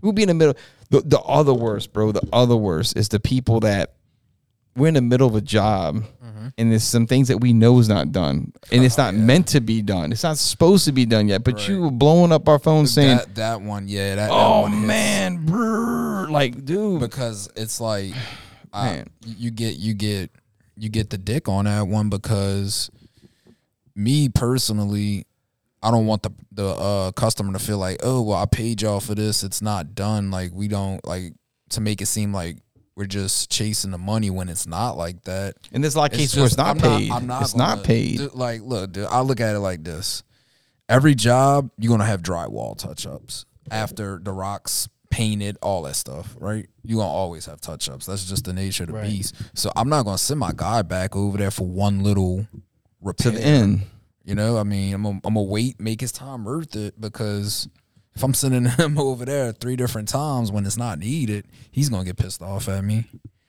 [0.01, 0.55] We'll be in the middle.
[0.89, 3.93] The, the other worst, bro, the other worst is the people that
[4.76, 6.03] we're in the middle of a job
[6.57, 8.51] and there's some things that we know is not done.
[8.72, 10.11] And it's not meant to be done.
[10.11, 11.43] It's not supposed to be done yet.
[11.43, 14.61] But you were blowing up our phone saying, that that one, yeah, that, that oh,
[14.61, 14.88] one hits.
[14.88, 16.99] man, brr, like, dude.
[16.99, 18.13] because it's like
[18.74, 19.09] I, Man.
[19.26, 20.32] you get you get
[20.78, 22.89] you get the dick on that one because
[23.95, 25.26] me personally
[25.84, 29.01] I don't want the the uh, customer to feel like oh well I paid y'all
[29.01, 31.34] for this it's not done like we don't like
[31.72, 32.59] to make it seem like
[32.95, 36.17] we're just chasing the money when it's not like that And there's a lot of
[36.17, 37.11] cases where it's not I'm paid.
[37.11, 38.17] I'm not it's not gonna- paid.
[38.17, 40.23] dude, like, look, dude, I look at it like this:
[40.89, 46.35] every job you're gonna have drywall touch ups after the rocks painted, all that stuff,
[46.39, 46.67] right?
[46.83, 48.05] You're gonna always have touch ups.
[48.05, 49.09] That's just the nature of the Right.
[49.09, 49.35] beast.
[49.53, 52.47] So I'm not gonna send my guy back over there for one little
[53.01, 53.31] repair.
[53.31, 53.81] to the end.
[54.23, 57.67] You know, I mean, I'm gonna, I'm gonna wait, make his time worth it because.
[58.16, 62.05] If I'm sending him over there three different times when it's not needed, he's gonna
[62.05, 63.05] get pissed off at me.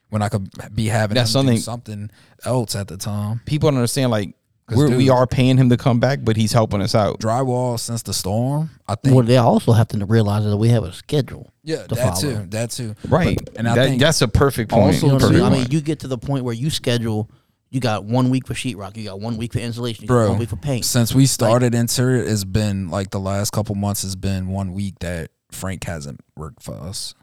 [0.09, 2.11] When I could be having That's him do something- something
[2.45, 3.41] else at the time.
[3.45, 4.35] People don't understand, like
[4.73, 7.19] we're, we are paying him to come back, but he's helping us out.
[7.19, 8.69] drywall since the storm.
[8.87, 9.15] I think.
[9.15, 11.51] Well, they also have to realize that we have a schedule.
[11.63, 12.35] yeah, to that follow.
[12.35, 12.45] too.
[12.51, 12.95] That too.
[13.09, 13.37] Right.
[13.43, 14.83] But- and I That- think that's a perfect point.
[14.95, 15.43] also, You know I Perfect mean?
[15.43, 15.73] I mean, point.
[15.73, 17.29] you get to the point where you schedule.
[17.73, 18.95] You got one week for sheetrock.
[18.97, 20.03] You got one week for insulation.
[20.03, 20.85] You got one week for paint.
[20.85, 24.99] since we started interior, it's been like the last couple months has been one week
[24.99, 27.15] that Frank hasn't worked for us.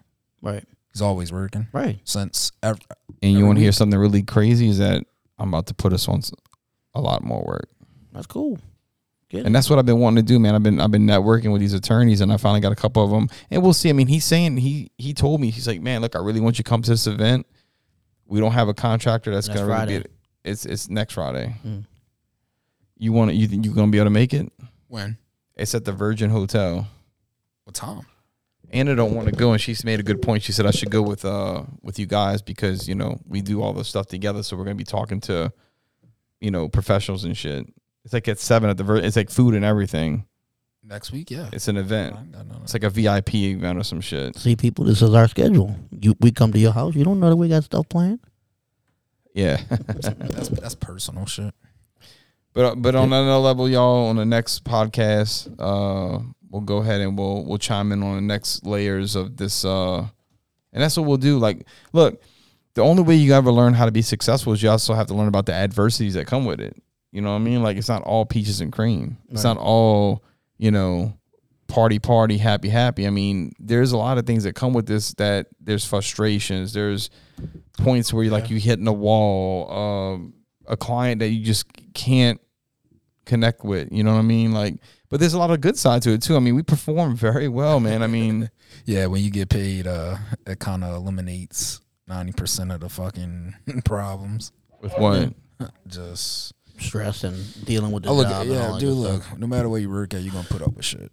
[0.42, 0.64] Right.
[0.92, 2.00] He's always working Right.
[2.02, 2.50] since.
[2.64, 2.80] Ever,
[3.22, 4.68] And you want to hear something really crazy?
[4.68, 5.04] Is that
[5.38, 6.32] I'm about to put us on s-
[6.94, 7.68] a lot more work,
[8.12, 8.58] That's cool.
[9.28, 10.56] Get and that's what I've been wanting to do, man.
[10.56, 13.10] I've been I've been networking with these attorneys, and I finally got a couple of
[13.12, 13.88] them, and we'll see.
[13.88, 16.58] I mean, he's saying he he told me he's like, man, look, I really want
[16.58, 17.46] you to come to this event.
[18.26, 20.04] We don't have a contractor that's Next gonna really Friday.
[20.44, 20.50] Be.
[20.50, 21.56] It's it's next Friday.
[21.66, 21.84] Mm.
[22.98, 23.36] You want to?
[23.36, 24.50] You think you're gonna be able to make it?
[24.88, 25.16] when?
[25.56, 26.86] It's at the Virgin Hotel.
[27.64, 28.02] What time?
[28.72, 30.42] Anna don't want to go, and she's made a good point.
[30.42, 33.62] She said I should go with uh with you guys because you know we do
[33.62, 35.52] all this stuff together, so we're gonna be talking to,
[36.40, 37.66] you know, professionals and shit.
[38.04, 39.04] It's like at seven at the Virgin.
[39.04, 40.24] it's like food and everything.
[40.82, 41.30] Next week?
[41.30, 41.50] Yeah.
[41.52, 42.16] It's an event.
[42.16, 42.62] I- I know that.
[42.62, 44.34] It's like a VIP event or some shit.
[44.36, 45.76] See, people, this is our schedule.
[45.90, 46.94] You, we come to your house.
[46.94, 48.20] You don't know that we got stuff planned.
[49.34, 51.54] Yeah, that's that's personal shit.
[52.52, 57.16] but but on another level, y'all, on the next podcast, uh, we'll go ahead and
[57.16, 59.64] we'll we'll chime in on the next layers of this.
[59.64, 60.00] Uh,
[60.72, 61.38] and that's what we'll do.
[61.38, 62.22] Like, look,
[62.74, 65.14] the only way you ever learn how to be successful is you also have to
[65.14, 66.80] learn about the adversities that come with it.
[67.12, 67.62] You know what I mean?
[67.62, 69.18] Like it's not all peaches and cream.
[69.30, 70.22] It's not all
[70.58, 71.14] you know
[71.70, 73.06] party party happy happy.
[73.06, 75.14] I mean, there's a lot of things that come with this.
[75.14, 76.72] That there's frustrations.
[76.72, 77.10] There's
[77.78, 79.70] points where you like you hitting a wall.
[79.70, 80.34] Um,
[80.66, 82.40] a client that you just can't
[83.26, 83.88] connect with.
[83.90, 84.52] You know what I mean?
[84.52, 84.74] Like,
[85.08, 86.36] but there's a lot of good side to it too.
[86.36, 88.02] I mean, we perform very well, man.
[88.02, 88.50] I mean,
[88.84, 90.16] Yeah, when you get paid, uh,
[90.46, 93.54] it kind of eliminates ninety percent of the fucking
[93.84, 94.52] problems.
[94.80, 95.32] with what?
[95.86, 98.42] Just Stress and dealing with the oh look, job.
[98.42, 99.22] and all yeah, that dude, look.
[99.22, 99.38] stuff.
[99.38, 101.12] No matter where you work at, you're gonna put up with shit.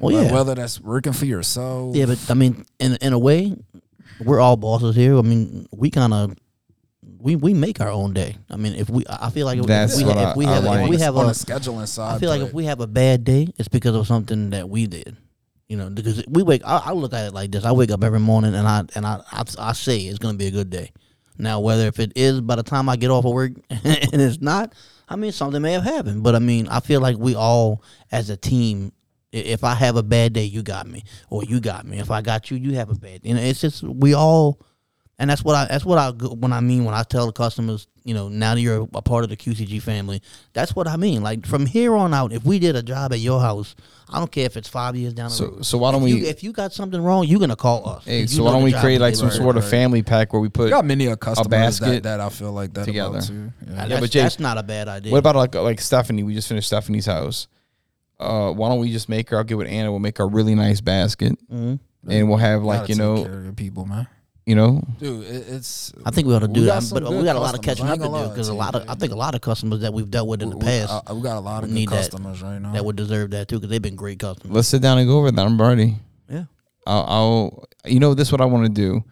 [0.00, 0.32] Well, yeah.
[0.32, 1.94] whether that's working for yourself.
[1.94, 3.54] Yeah, but I mean, in in a way,
[4.24, 5.16] we're all bosses here.
[5.18, 6.34] I mean, we kind of
[7.18, 8.36] we we make our own day.
[8.48, 10.54] I mean, if we, I feel like if, That's we, what if we I- I
[10.54, 10.84] have like.
[10.84, 12.16] if we have on a, the scheduling side.
[12.16, 14.86] I feel like if we have a bad day, it's because of something that we
[14.86, 15.16] did.
[15.68, 16.62] You know, because we wake.
[16.64, 17.64] I, I look at it like this.
[17.64, 20.46] I wake up every morning and I and I I, I say it's gonna be
[20.46, 20.90] a good day.
[21.38, 24.40] Now, whether if it is by the time I get off of work and it's
[24.40, 24.74] not,
[25.08, 26.22] I mean something may have happened.
[26.22, 28.92] But I mean, I feel like we all as a team.
[29.32, 31.98] I- If I have a bad day, you got me, or you got me.
[31.98, 33.20] If I got you, you have a bad.
[33.22, 34.58] You know, it's just we all
[35.18, 37.32] and that's what I that's what I go- when I mean when I tell the
[37.32, 40.22] customers, you know, now that you're a part of the QCG family,
[40.54, 41.22] that's what I mean.
[41.22, 43.74] Like from here on out, if we did a job at your house,
[44.08, 45.66] I don't care if it's five years down the So road.
[45.66, 46.20] so why don't if we?
[46.22, 48.04] you, if you got something wrong, you're gonna call us.
[48.06, 49.36] hey, so why don't we create like some right.
[49.36, 50.68] sort of family pack where we put?
[50.68, 53.18] I got many of customers basket that, that I feel like that together.
[53.18, 53.52] about too.
[53.66, 53.72] Yeah.
[53.72, 55.12] Uh, yeah, that's, but Jay- that's not a bad idea.
[55.12, 56.22] What about like like Stephanie?
[56.22, 57.46] We just finished Stephanie's house.
[58.20, 59.38] Uh, why don't we just make her?
[59.38, 59.90] I'll get with Anna.
[59.90, 61.78] We'll make a really nice basket, Mhm.
[62.06, 64.06] and we'll have like Gotta you take know, care of people, man.
[64.44, 65.92] you know, Dude, it, it's.
[66.04, 67.86] I think we ought to do that, but we got a lot of customers, catching
[67.86, 69.94] I up to do because a lot of I think a lot of customers that
[69.94, 71.96] we've dealt with in the we, past I- we got a lot of need good
[71.98, 72.72] that- customers right now.
[72.72, 74.54] that would deserve that too because they've been great customers.
[74.54, 75.46] let's sit down and go over that.
[75.46, 75.96] I'm ready.
[76.28, 76.44] Yeah.
[76.86, 79.02] I'll, I'll you know, this is what I want to do.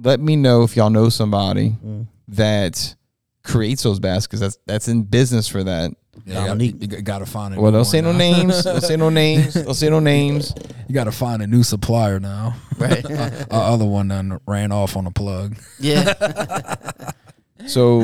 [0.00, 2.06] Let me know if y'all know somebody Mm.
[2.28, 2.94] that
[3.42, 4.40] creates those baskets.
[4.40, 5.92] That's that's in business for that.
[6.24, 6.78] Yeah, you, Dominique.
[6.80, 8.18] gotta, you gotta find a Well, new don't one say no now.
[8.18, 8.64] names.
[8.64, 9.54] Don't say no names.
[9.54, 10.52] Don't say no names.
[10.88, 12.56] You gotta find a new supplier now.
[12.78, 13.04] Right.
[13.50, 15.56] Our other one done ran off on a plug.
[15.78, 16.82] yeah.
[17.66, 17.98] So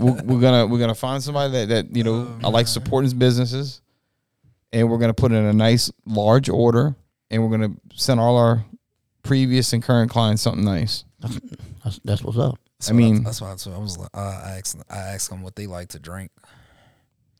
[0.00, 3.80] we're, we're gonna we're gonna find somebody that that you know I like supporting businesses,
[4.70, 6.94] and we're gonna put in a nice large order,
[7.30, 8.62] and we're gonna send all our
[9.22, 11.04] previous and current clients something nice.
[11.20, 12.58] That's, that's what's up.
[12.80, 15.56] So I mean- that's why I was like, uh, I asked, I asked them what
[15.56, 16.30] they like to drink.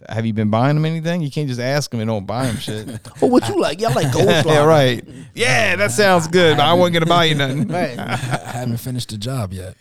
[0.09, 1.23] Have you been buying them anything?
[1.23, 2.89] You can't just ask them and don't buy them shit.
[3.23, 3.81] Oh, what you like?
[3.81, 5.05] Y'all like gold yeah, right.
[5.35, 6.57] Yeah, that sounds good.
[6.57, 7.67] But I wasn't gonna buy you nothing.
[7.73, 7.99] Right.
[7.99, 9.75] I haven't finished the job yet.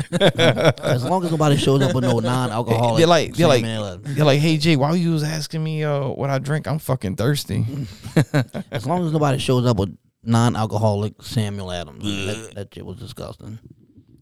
[0.80, 4.02] As long as nobody shows up with no non-alcoholic, They're like- they're like- Samuel Ale.
[4.16, 6.68] You're like, hey Jay, why you was asking me uh, what I drink?
[6.68, 7.66] I'm fucking thirsty.
[8.72, 12.04] as long as nobody shows up with non-alcoholic Samuel Adams.
[12.04, 13.60] that, that shit was disgusting.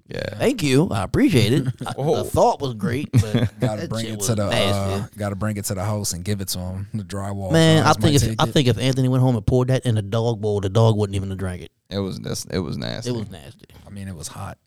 [0.07, 0.35] Yeah.
[0.37, 1.67] Thank you, I appreciate it.
[1.87, 2.17] I- Oh.
[2.23, 3.23] The thought was great, but
[3.59, 4.45] Got to that bring shit it was to the.
[4.45, 5.17] Uh, nasty.
[5.17, 6.87] Got to bring it to the house and give it to him.
[6.93, 7.51] The drywall.
[7.51, 8.49] Man, I think if I it.
[8.51, 11.15] think if Anthony went home and poured that in a dog bowl, the dog wouldn't
[11.15, 11.71] even have drank it.
[11.89, 13.09] It was that's it was nasty.
[13.09, 13.65] It was nasty.
[13.85, 14.57] I mean, it was hot.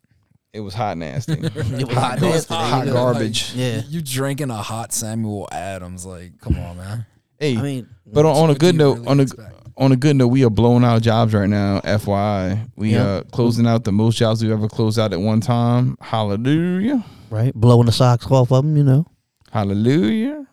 [0.53, 1.35] it was hot nasty.
[1.35, 2.55] It was Hot, hot nasty.
[2.55, 2.93] hot nigga.
[2.93, 3.53] garbage.
[3.55, 3.83] Yeah.
[3.89, 6.05] You drinking a hot Samuel Adams?
[6.05, 7.07] Like, come on, man.
[7.39, 9.55] hey, I mean, but on, on a what good you note, really on a expect?
[9.79, 11.81] On a good note, we are blowing out jobs right now.
[11.81, 13.05] FYI, we Yeah.
[13.05, 15.97] uh closing out the most jobs we've ever closed out at one time.
[16.01, 19.07] Hallelujah, right, blowing the socks off of them, you know.
[19.53, 20.45] hallelujah.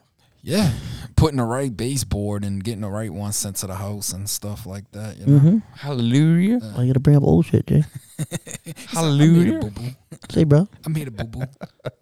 [0.44, 0.72] Yeah,
[1.16, 4.68] putting the right baseboard and getting the right one sent to the house and stuff
[4.68, 5.18] like that.
[5.18, 5.58] You know, Mm-hmm.
[5.74, 6.60] Hallelujah.
[6.60, 7.84] Why you gotta bring up old shit, Jay?
[8.88, 9.60] Hallelujah.
[9.60, 9.90] boo boo.
[10.30, 10.68] Say, bro.
[10.86, 11.42] I made a boo boo.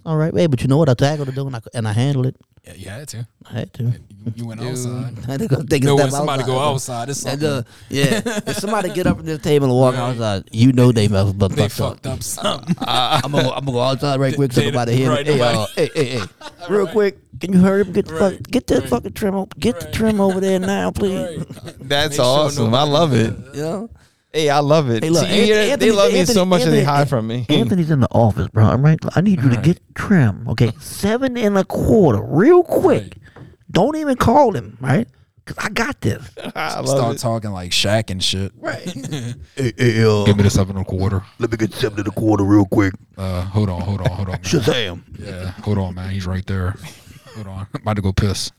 [0.05, 0.89] All right, hey, but you know what?
[0.89, 2.35] I tackled it though, and I and I handled it.
[2.65, 3.27] Yeah, you had to.
[3.45, 3.83] I had to.
[3.83, 3.93] You,
[4.35, 4.69] you went Dude.
[4.71, 5.19] outside.
[5.27, 7.09] I had to go take a No, step when somebody go outside.
[7.09, 7.49] outside, it's And, something.
[7.49, 10.01] uh, yeah, if somebody get up from this table and walk Right.
[10.11, 12.13] outside, you know they must have they fucked fucked up.
[12.13, 12.75] up something.
[12.79, 15.33] I'm gonna, go, I'm gonna go outside right quick so They- nobody hear right, me.
[15.33, 16.21] Hey, nobody- uh, hey, hey, hey,
[16.69, 18.89] real quick, can you hurry up and get the Right, fuck, get that right.
[18.89, 21.43] fucking trim, o- get the trim over there now, please.
[21.81, 22.73] That's Make sure awesome.
[22.73, 23.35] I love it.
[23.55, 23.89] You know,
[24.33, 25.03] Hey, I love it.
[25.03, 25.69] Hey, look, See, you hear that?
[25.73, 27.45] Anthony- they love me so Anthony- much that they hide from me.
[27.49, 28.65] Anthony's in the office, bro.
[28.65, 28.97] I'm right.
[29.15, 30.71] I need you to get trim, okay?
[30.79, 33.17] Seven and a quarter, real quick.
[33.71, 35.07] Don't even call him, right?
[35.45, 36.23] Cause I got this.
[36.55, 37.19] I love Start it.
[37.19, 38.53] talking like Shaq and shit.
[38.57, 38.79] Right.
[39.55, 41.21] hey, hey, uh, Give me the seven and a quarter.
[41.37, 42.93] let me get seven and a quarter real quick.
[43.17, 44.33] Uh, hold on, hold on, hold on.
[44.35, 44.41] man.
[44.41, 45.01] Shazam.
[45.19, 46.09] Yeah, hold on, man.
[46.11, 46.75] He's right there.
[47.35, 47.67] Hold on.
[47.75, 48.51] I'm about to go piss.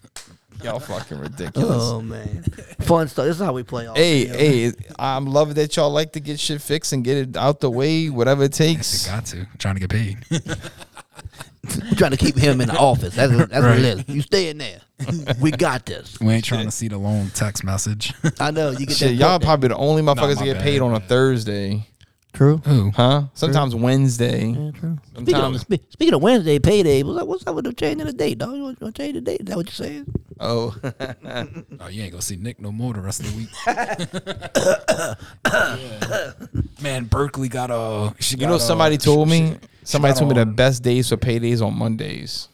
[0.64, 1.70] Y'all fucking ridiculous.
[1.82, 2.42] Oh man,
[2.80, 3.26] fun stuff.
[3.26, 3.86] This is how we play.
[3.86, 7.36] All Hey, hey, I'm loving that y'all like to get shit fixed and get it
[7.36, 9.06] out the way, whatever it You takes.
[9.06, 9.40] got to.
[9.40, 10.18] I'm trying to get paid.
[10.30, 13.14] We're trying to keep him in the office.
[13.14, 14.04] That's, that's what it is.
[14.08, 14.80] You stay in there.
[15.40, 16.18] We got this.
[16.20, 18.12] We ain't trying to see the long text message.
[18.38, 19.14] I know you get Shit, that.
[19.14, 21.08] y'all probably the only motherfuckers my that get bad, paid on a man.
[21.08, 21.86] Thursday.
[22.34, 22.58] True.
[22.64, 22.90] Who?
[22.90, 23.22] Huh?
[23.34, 24.48] Sometimes Wednesday.
[24.48, 24.98] Yeah, true.
[25.14, 28.12] Speaking of, spe- speaking of Wednesday payday, what's up, what's up with the changing the
[28.12, 28.56] date, dog?
[28.56, 29.40] You want, to change the date?
[29.42, 30.06] Is that what you're saying?
[30.40, 30.74] Oh,
[31.80, 33.50] Oh, you ain't gonna see Nick no more the rest of the week.
[35.46, 36.32] Yeah.
[36.82, 38.14] Man, Berkeley got a.
[38.20, 39.52] She you got know, a- somebody uh, told she- me.
[39.52, 42.48] she- Somebody got told me the on- best days for paydays on Mondays.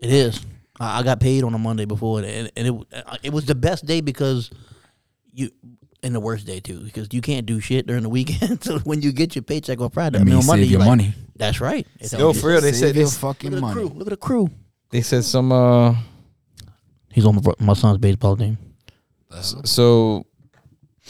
[0.00, 0.40] It is.
[0.78, 2.74] I, I got paid on a Monday before, and, and it
[3.06, 4.50] uh, it was the best day because
[5.32, 5.50] you.
[6.04, 8.62] And the worst day too, because you can't do shit during the weekend.
[8.64, 10.70] so when you get your paycheck on Friday, That I mean means on Monday, save
[10.72, 11.14] your like, money.
[11.36, 11.86] That's right.
[11.98, 13.88] It's Yo, all- for real, they Save said your this, fucking Look at the money.
[13.88, 13.98] crew.
[13.98, 14.50] Look at the crew.
[14.90, 15.50] they said some.
[15.50, 15.94] Uh,
[17.12, 18.58] He's on my, my son's baseball team.
[19.64, 20.26] So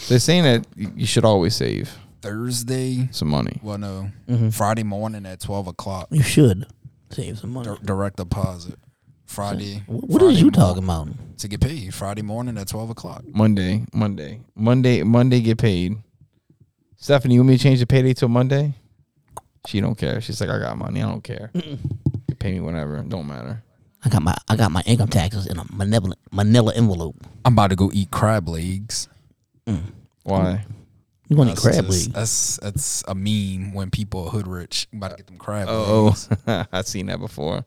[0.09, 3.09] they're saying that you should always save Thursday.
[3.11, 3.59] some money.
[3.63, 4.51] Well, no, Mm-hmm.
[4.51, 6.09] Friday morning at twelve o'clock.
[6.11, 6.67] You should
[7.11, 7.69] save some money.
[7.69, 8.79] Dir- direct deposit.
[9.27, 9.83] Friday.
[9.87, 11.09] What what Friday is you mor- talking about?
[11.39, 13.25] To get paid Friday morning at twelve o'clock.
[13.27, 15.97] Monday, Monday, Monday, Monday get paid.
[16.97, 18.75] Stephanie, you want me to change the payday till Monday?
[19.67, 20.21] She don't care.
[20.21, 21.03] She's like, I got money.
[21.03, 21.51] I don't care.
[21.55, 22.99] You pay me whenever.
[22.99, 23.63] It don't matter.
[24.05, 27.17] I got my I got my income taxes in a manila Manila envelope.
[27.45, 29.09] I'm about to go eat crab legs.
[29.67, 29.83] Mm.
[30.25, 30.65] Why?
[31.29, 32.09] You want to crab legs?
[32.09, 34.87] That's that's a meme when people are hood rich.
[34.93, 36.29] I'm about to get them crab Oh, legs.
[36.47, 36.65] oh.
[36.73, 37.65] I've seen that before.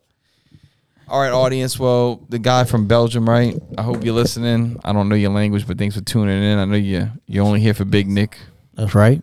[1.09, 1.79] All right, audience.
[1.79, 3.55] Well, the guy from Belgium, right?
[3.77, 4.79] I hope you're listening.
[4.83, 6.57] I don't know your language, but thanks for tuning in.
[6.59, 8.37] I know you you're only here for Big Nick.
[8.73, 9.21] That's right.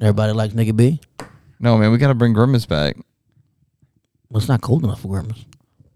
[0.00, 1.00] Everybody likes Nikki B.
[1.58, 2.96] No, man, we gotta bring Grimace back.
[4.28, 5.44] Well, it's not cold enough for Grimace.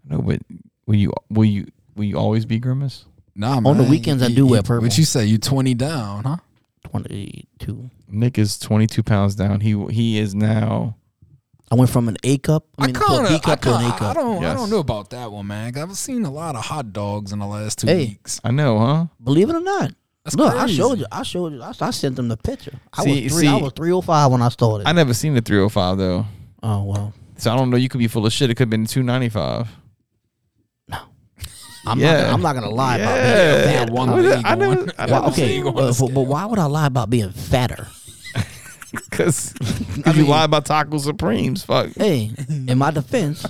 [0.05, 0.39] No, but
[0.87, 3.05] will you will you will you always be Grimace?
[3.35, 3.67] Nah, man.
[3.67, 3.91] On the man.
[3.91, 4.87] weekends, I do you- wear purple.
[4.87, 5.25] What you say?
[5.25, 6.37] You twenty down, huh?
[6.83, 7.89] Twenty two.
[8.09, 9.59] Nick is 22 pounds down.
[9.59, 10.95] He he is now.
[11.69, 12.65] I went from an A cup.
[12.77, 14.15] I mean, to a B cup to an A I cup.
[14.15, 15.77] don't, I don't know about that one, man.
[15.77, 17.97] I've seen a lot of hot dogs in the last two Hey.
[18.07, 18.39] weeks.
[18.43, 19.05] I know, huh?
[19.21, 19.91] Believe it or not.
[20.23, 21.05] That's Look, I showed you.
[21.11, 21.61] I showed you.
[21.61, 22.79] I, I sent them the picture.
[22.93, 23.47] I See- was three.
[23.47, 24.87] I was three oh five when I started.
[24.87, 26.25] I never seen the 305 though,
[26.63, 27.13] oh well.
[27.37, 27.77] so I don't know.
[27.77, 28.49] You could be full of shit.
[28.49, 29.67] It could have been 295.
[30.89, 30.97] No.
[31.85, 32.21] I'm Yeah.
[32.23, 32.33] not.
[32.33, 33.63] I'm not gonna lie about Yeah.
[33.63, 35.93] being Yeah, one I leg I never- I never Well, okay, leg but, the but,
[35.93, 36.09] scale.
[36.09, 37.87] but why would I lie about being fatter?
[39.09, 39.53] Because
[40.15, 41.63] you lie about Taco Supremes.
[41.63, 41.91] Fuck.
[41.97, 43.45] Hey, in my defense,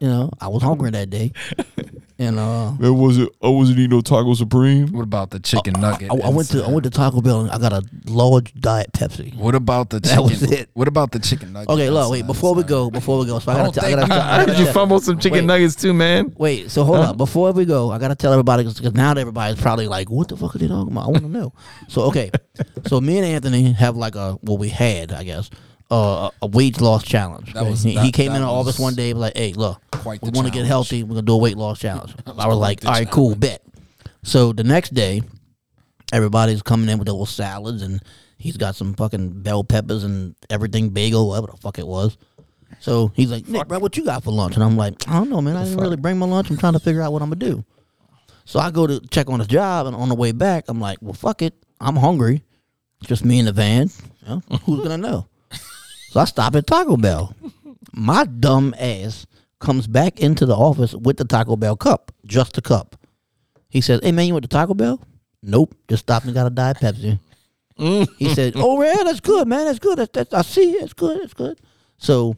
[0.00, 1.32] you know, I was hungry that day,
[2.18, 3.30] and uh, It wasn't.
[3.42, 4.92] I wasn't eating no Taco Supreme.
[4.92, 6.10] What about the chicken nugget?
[6.10, 8.92] I, I went to I went to Taco Bell and I got a large diet
[8.92, 9.34] Pepsi.
[9.36, 10.68] What about the That was it.
[10.74, 11.70] What about the chicken nugget?
[11.70, 12.26] Okay, look, wait.
[12.26, 14.22] Before we go, before we go, so I I gotta, don't tell- I think- gotta,
[14.22, 15.44] I I gotta you fumble some chicken Wait.
[15.46, 16.32] nuggets too, man.
[16.36, 17.16] Wait, so hold up.
[17.16, 20.54] Before we go, I gotta tell everybody because now everybody's probably like, "What the fuck
[20.54, 21.52] are they talking about?" I want to know.
[21.88, 22.30] So okay,
[22.86, 25.50] so me and Anthony have like a well, we had, I guess,
[25.92, 27.52] uh, a weight loss challenge.
[27.54, 29.52] That was- he, he that- came in that the office was one day, like, "Hey,
[29.52, 30.68] look, Quite we the want to get challenge.
[30.68, 31.02] healthy.
[31.02, 33.62] We're gonna do a weight loss challenge." I was like, "All right, cool, bet."
[34.22, 35.22] So the next day,
[36.12, 38.02] everybody's coming in with their little salads, and
[38.38, 42.16] he's got some fucking bell peppers and everything bagel, whatever the fuck it was.
[42.80, 44.54] So he's like, Nick, bro, what you got for lunch?
[44.54, 45.56] And I'm like, I don't know, man.
[45.56, 46.50] I didn't really bring my lunch.
[46.50, 47.64] I'm trying to figure out what I'm gonna do.
[48.44, 50.98] So I go to check on his job, and on the way back, I'm like,
[51.00, 51.54] well, fuck it.
[51.80, 52.42] I'm hungry.
[53.04, 53.90] Just me in the van.
[54.26, 55.26] You know, who's gonna know?
[56.12, 57.34] So I stop at Taco Bell.
[57.94, 59.26] My dumb ass
[59.60, 62.96] comes back into the office with the Taco Bell cup, just a cup.
[63.70, 65.00] He says, "Hey man, you went to Taco Bell?"
[65.42, 67.18] Nope, just stopped and got a diet Pepsi.
[68.18, 69.64] He said, "Oh yeah, that's good, man.
[69.64, 69.96] That's good.
[69.96, 70.72] That's, that's I see.
[70.72, 71.18] It's good.
[71.22, 71.58] It's good."
[71.96, 72.36] So,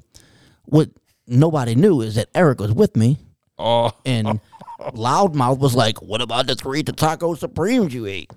[0.66, 0.90] what
[1.26, 3.18] nobody knew is that Eric was with me,
[3.58, 4.38] Oh, and
[4.80, 8.30] Loudmouth was like, "What about the three taco supremes you ate?"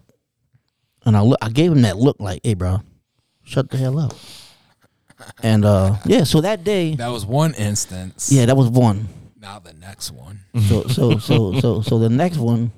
[1.05, 2.81] And I look, I gave him that look, like, "Hey, bro,
[3.43, 4.15] shut the hell up."
[5.41, 8.31] And uh, yeah, so that day, That was one instance.
[8.31, 9.07] yeah, that was one.
[9.39, 10.39] Now the next one.
[10.67, 12.71] So so so so so the next one,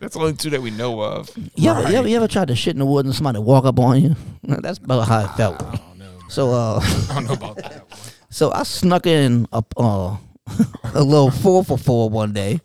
[0.00, 1.30] that's the only two that we know of.
[1.54, 3.64] you ever, you ever you ever tried to shit in the woods and somebody walk
[3.64, 4.16] up on you?
[4.42, 5.62] That's about how I felt.
[5.62, 6.18] I don't know.
[6.28, 6.80] So uh,
[7.10, 8.00] I don't know about that one.
[8.30, 10.16] so I snuck in a uh,
[10.94, 12.60] a little four for four one day,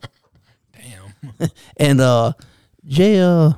[0.74, 1.50] Damn.
[1.78, 2.34] and uh,
[2.88, 3.52] Jay uh,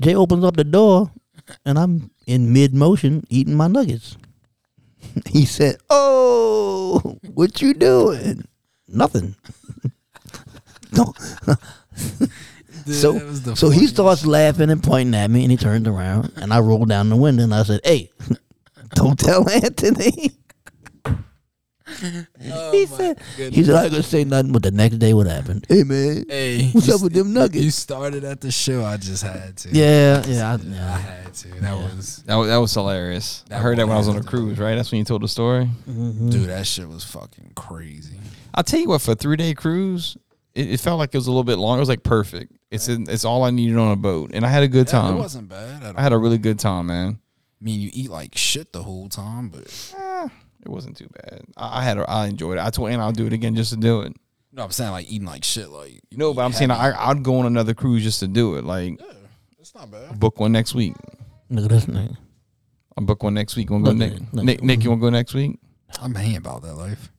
[0.00, 1.10] Jay opens up the door,
[1.64, 4.16] and I'm in mid motion eating my nuggets.
[5.30, 8.46] He said, "Oh, what you doing?
[8.88, 9.36] Nothing."
[10.92, 11.12] no.
[12.86, 16.32] So, That was so he starts laughing and pointing at me, and he turns around,
[16.36, 18.10] and I roll down the window, and I said, "Hey,
[18.94, 20.32] don't tell Anthony."
[22.72, 25.66] he said, "He said I ain't gonna say nothing." But the next day, what happened?
[25.68, 27.62] Hey man, Hey, what's you up with them nuggets?
[27.64, 28.84] You started at the show.
[28.84, 29.68] I just had to.
[29.70, 31.48] Yeah, yeah, I, I had to.
[31.60, 33.44] That was, That was, that was hilarious.
[33.50, 34.74] I heard that when I was on a cruise, right?
[34.76, 35.68] That's when you told the story.
[35.86, 36.48] dude.
[36.48, 38.18] That shit was fucking crazy.
[38.54, 40.16] I'll tell you what, for a three day cruise,
[40.54, 41.76] it, it felt like it was a little bit long.
[41.76, 42.52] It was like perfect.
[42.70, 45.10] It's in, it's all I needed on a boat, and I had a good Yeah,
[45.12, 45.98] it wasn't bad at all.
[45.98, 47.18] I had a really good time, man.
[47.60, 49.62] I mean, you eat like shit the whole time, but
[49.96, 49.98] Eh,
[50.64, 51.42] it wasn't too bad.
[51.56, 52.64] I, I had, a, I enjoyed it.
[52.64, 54.14] I told Ann I'll do it again just to do it.
[54.52, 55.68] no, I'm saying like eating like shit.
[55.68, 58.56] Like You know, but I'm saying I, I'd go on another cruise just to do
[58.56, 58.64] it.
[58.64, 59.00] Like
[59.58, 60.18] it's not bad.
[60.18, 60.94] book one next week.
[61.50, 62.16] Look at this nigga.
[62.96, 63.70] I'll book one next week.
[63.70, 64.22] Want to go Look, Nick?
[64.32, 64.44] look.
[64.44, 65.58] Nick, Nick, you want to go next week?
[66.00, 67.10] I'm hanging about that life.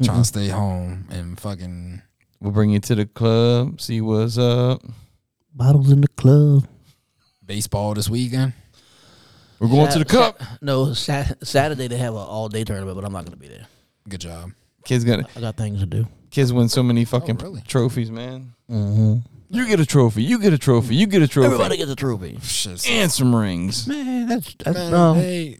[0.00, 0.04] Mm-hmm.
[0.04, 2.02] Trying to stay home and fucking
[2.40, 3.80] We'll bring you to the club.
[3.80, 4.82] See what's up.
[5.54, 6.66] Bottles in the club.
[7.44, 8.52] baseball this weekend.
[9.58, 10.42] We're going to the cup.
[10.60, 13.66] No, Sat- Saturday they have an all day tournament, but I'm not gonna be there.
[14.08, 14.50] Good job.
[14.84, 16.06] Kids gonna I got things to do.
[16.30, 17.62] kids win so many fucking really?
[17.66, 18.52] trophies, man.
[18.70, 19.16] Mm-hmm.
[19.48, 20.22] You get a trophy.
[20.24, 20.94] You get a trophy.
[20.96, 21.46] You get a trophy.
[21.46, 22.38] Everybody gets a trophy.
[22.42, 22.88] Shit.
[22.90, 23.86] and some rings.
[23.86, 25.14] Man, that's, that's Man, no.
[25.14, 25.58] hey,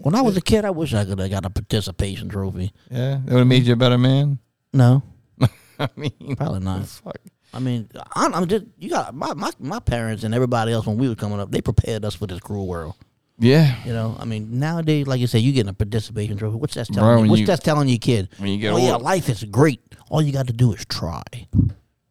[0.00, 2.72] When I was a kid, I wish I could have got a participation trophy.
[2.90, 4.38] Yeah, that would have made you a better man.
[4.72, 5.02] No,
[5.78, 6.86] I mean, probably not.
[6.86, 7.16] fuck.
[7.52, 10.96] I mean, I'm, I'm just you got my, my my parents and everybody else when
[10.98, 11.50] we were coming up.
[11.52, 12.94] They prepared us for this cruel world.
[13.36, 16.56] Yeah, You know, I mean, nowadays, like you said, you getting a participation trophy.
[16.56, 17.30] What's that telling when you?
[17.30, 18.28] What's you- that telling your kid?
[18.38, 19.80] when you get oh yeah, life is great.
[20.08, 21.22] All you got to do is try.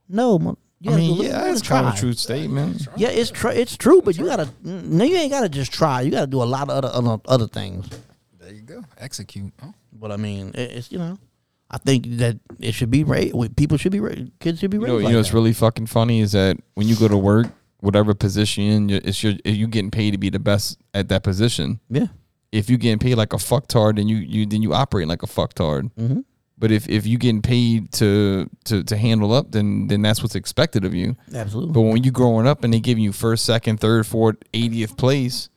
[0.10, 2.88] No, mo- you I mean, yeah, you kind of a true statement.
[2.98, 3.52] Yeah, it's true.
[3.52, 4.48] It's true, but you gotta.
[4.66, 6.02] Mm, no, you ain't gotta just try.
[6.02, 7.88] You gotta do a lot of other other, other things.
[8.38, 8.84] there you go.
[8.98, 9.54] Execute.
[9.64, 9.74] Oh.
[9.94, 11.18] But I mean, it, it's you know,
[11.72, 13.34] I think that it should be raised.
[13.56, 14.38] People should be raised.
[14.40, 16.90] Kids should be You know, like you know what's really fucking funny is that when
[16.90, 17.48] you go to work,
[17.84, 21.24] whatever position you're in, it's your you getting paid to be the best at that
[21.24, 21.80] position.
[21.90, 22.08] yeah.
[22.52, 25.28] If you getting paid like a fucktard, then you you then you operate like a
[25.28, 25.92] fucktard.
[25.98, 26.20] Mm-hmm.
[26.58, 30.36] But if if you getting paid to to to handle up, then then that's what's
[30.36, 31.16] expected of you.
[31.34, 31.74] Absolutely.
[31.74, 35.50] But when you growing up and they giving you first, second, third, fourth, 80th place,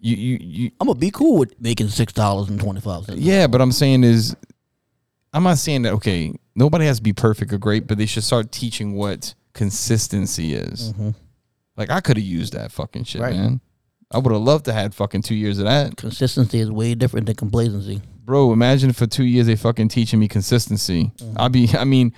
[0.00, 3.20] you you you I'm gonna be cool with making six dollars and twenty five cents.
[3.20, 3.46] yeah.
[3.46, 4.34] But I'm saying is,
[5.32, 6.34] I'm not saying that okay.
[6.56, 10.92] Nobody has to be perfect or great, but they should start teaching what consistency is.
[11.76, 13.34] Like I could have used that fucking shit, Right.
[13.34, 13.60] man.
[14.10, 17.26] I would have loved to had fucking two years of that, Consistency is way different
[17.26, 18.00] than complacency.
[18.24, 18.52] bro.
[18.52, 21.10] Imagine for two years they fucking teaching me consistency.
[21.18, 21.40] Mm-hmm.
[21.40, 21.68] I'd be.
[21.78, 22.12] I mean,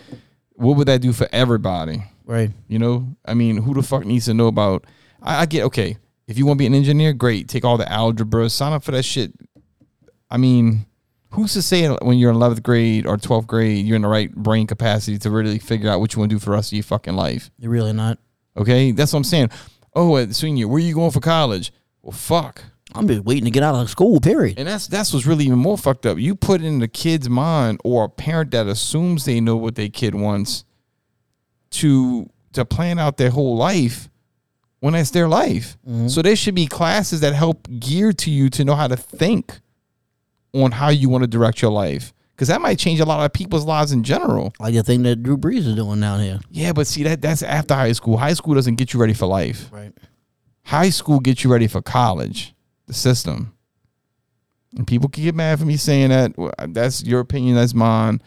[0.54, 2.02] what would that do for everybody?
[2.24, 2.50] Right.
[2.68, 4.84] You know, I mean, who the fuck needs to know about?
[5.22, 5.96] I, I get okay.
[6.26, 7.48] If you want to be an engineer, great.
[7.48, 9.32] Take all the algebra, sign up for that shit.
[10.28, 10.86] I mean,
[11.30, 14.34] who's to say when you're in 11th grade or 12th grade, you're in the right
[14.34, 16.76] brain capacity to really figure out what you want to do for the rest of
[16.76, 17.50] your fucking life?
[17.58, 18.18] You're really not.
[18.56, 19.50] Okay, that's what I'm saying.
[19.94, 21.72] Oh, uh, at senior, where you going for college?
[22.02, 22.62] Well, fuck.
[22.94, 24.20] I'm just waiting to get out of school.
[24.20, 24.58] Period.
[24.58, 26.18] And that's that's what's really even more fucked up.
[26.18, 29.88] You put in the kid's mind or a parent that assumes they know what their
[29.88, 30.64] kid wants
[31.72, 34.08] to to plan out their whole life
[34.80, 35.76] when that's their life.
[35.86, 36.08] Mm-hmm.
[36.08, 39.60] So there should be classes that help gear to you to know how to think
[40.54, 42.14] on how you want to direct your life.
[42.36, 44.52] Cause that might change a lot of people's lives in general.
[44.60, 46.38] Like the thing that Drew Brees is doing down here.
[46.50, 48.18] Yeah, but see that that's after high school.
[48.18, 49.70] High school doesn't get you ready for life.
[49.72, 49.92] Right.
[50.64, 52.54] High school gets you ready for college,
[52.86, 53.54] the system.
[54.76, 56.34] And people can get mad for me saying that.
[56.74, 57.54] That's your opinion.
[57.54, 58.20] That's mine.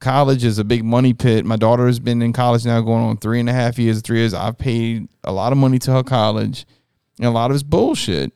[0.00, 1.44] College is a big money pit.
[1.44, 4.18] My daughter has been in college now going on three and a half years, three
[4.18, 4.34] years.
[4.34, 6.66] I've paid a lot of money to her college,
[7.18, 8.32] and a lot of it's bullshit.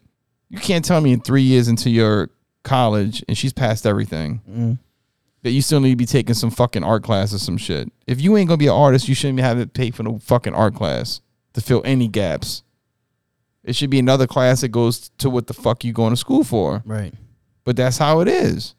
[0.48, 2.30] You can't tell me in three years into your
[2.62, 4.78] college and she's passed everything mm.
[5.42, 7.90] That you still need to be taking some fucking art class or some shit.
[8.06, 10.18] If you ain't gonna be an artist, you shouldn't be having to pay for no
[10.18, 11.20] fucking art class
[11.54, 12.62] to fill any gaps.
[13.64, 16.42] It should be another class that goes to what the fuck you going to school
[16.42, 16.82] for.
[16.84, 17.14] Right.
[17.64, 18.74] But that's how it is.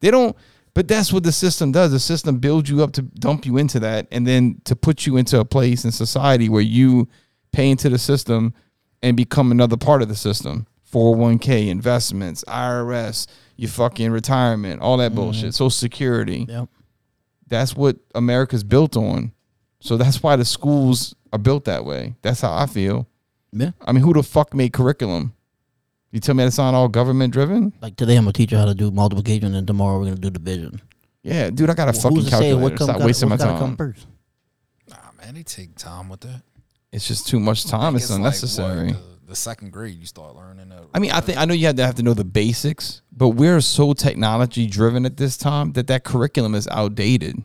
[0.00, 0.36] They don't.
[0.74, 1.92] But that's what the system does.
[1.92, 5.16] The system builds you up to dump you into that, and then to put you
[5.16, 7.08] into a place in society where you
[7.52, 8.52] pay into the system
[9.02, 10.66] and become another part of the system.
[10.92, 13.26] 401k, investments, IRS,
[13.56, 15.16] your fucking retirement, all that mm-hmm.
[15.16, 16.46] bullshit, Social Security.
[16.48, 16.68] Yep.
[17.48, 19.32] That's what America's built on.
[19.80, 22.16] So that's why the schools are built that way.
[22.22, 23.06] That's how I feel.
[23.52, 23.70] Yeah.
[23.80, 25.32] I mean, who the fuck made curriculum?
[26.10, 27.72] You tell me that's not all government driven?
[27.80, 30.30] Like today, I'm gonna teach you how to do multiplication, and tomorrow we're gonna do
[30.30, 30.80] division.
[31.22, 32.56] Yeah, dude, I got a Who's fucking calculator.
[32.58, 33.58] what come, Stop gotta- wasting my time.
[33.58, 34.06] come first?
[34.88, 36.42] Nah, man, they take time with that.
[36.92, 37.92] It's just too much time.
[37.92, 38.92] think It's like, unnecessary.
[38.92, 38.96] what,
[39.26, 40.84] the, the second grade, you start learning that.
[40.94, 43.30] I mean, I think I know you have to have to know the basics, but
[43.30, 47.42] we're so technology driven at this time that that curriculum is outdated.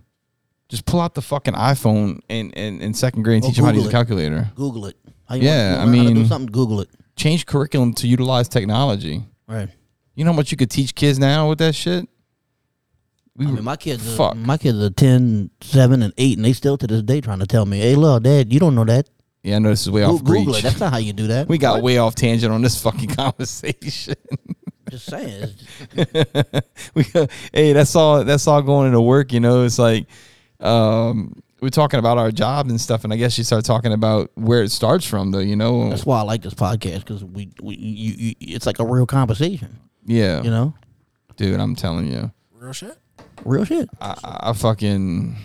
[0.70, 3.66] Just pull out the fucking iPhone and in, in second grade and Or teach them
[3.66, 3.92] how to use a it.
[3.92, 4.50] calculator.
[4.56, 4.98] Google it.
[5.28, 6.52] How you Yeah, want, I you learn how to mean- do something.
[6.52, 6.90] Google it.
[7.18, 9.24] Change curriculum to utilize technology.
[9.48, 9.70] Right.
[10.16, 12.08] You know how much you could teach kids now with that shit?
[13.36, 14.36] We I mean, my kids, are, fuck.
[14.38, 17.46] my kids are 10, 7, and 8, and they still to this day trying to
[17.48, 19.10] tell me, hey, look, Dad, you don't know that.
[19.44, 20.60] Yeah, I know this is way Go- off Google breach.
[20.60, 20.64] it.
[20.64, 21.48] That's not how you do that.
[21.48, 24.16] We got way off tangent on this fucking conversation.
[24.90, 25.50] Just saying.
[25.96, 26.64] It's-
[26.94, 28.24] we got, hey, that's all.
[28.24, 29.32] That's all going into work.
[29.34, 30.08] You know, it's like,
[30.60, 34.32] um, we're talking about our job and stuff, and I guess you start talking about
[34.36, 35.40] where it starts from, though.
[35.40, 38.80] You know, That's why I like this podcast because we, we you, you, it's like
[38.80, 39.80] a real conversation.
[40.06, 40.74] yeah, You know,
[41.38, 41.60] dude.
[41.60, 42.98] I'm telling you, Real shit.
[43.46, 43.90] real shit.
[44.02, 45.36] I, I I fucking,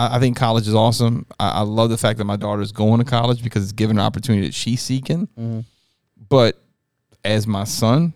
[0.00, 1.26] I, I think college is awesome.
[1.38, 3.96] I, I love the fact that my daughter is going to college because it's giving
[3.96, 5.26] her an opportunity that she's seeking.
[5.38, 5.60] Mm-hmm.
[6.28, 6.62] But
[7.24, 8.12] as my son,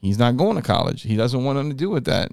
[0.00, 1.02] he's not going to college.
[1.02, 2.30] He doesn't want nothing to do with that.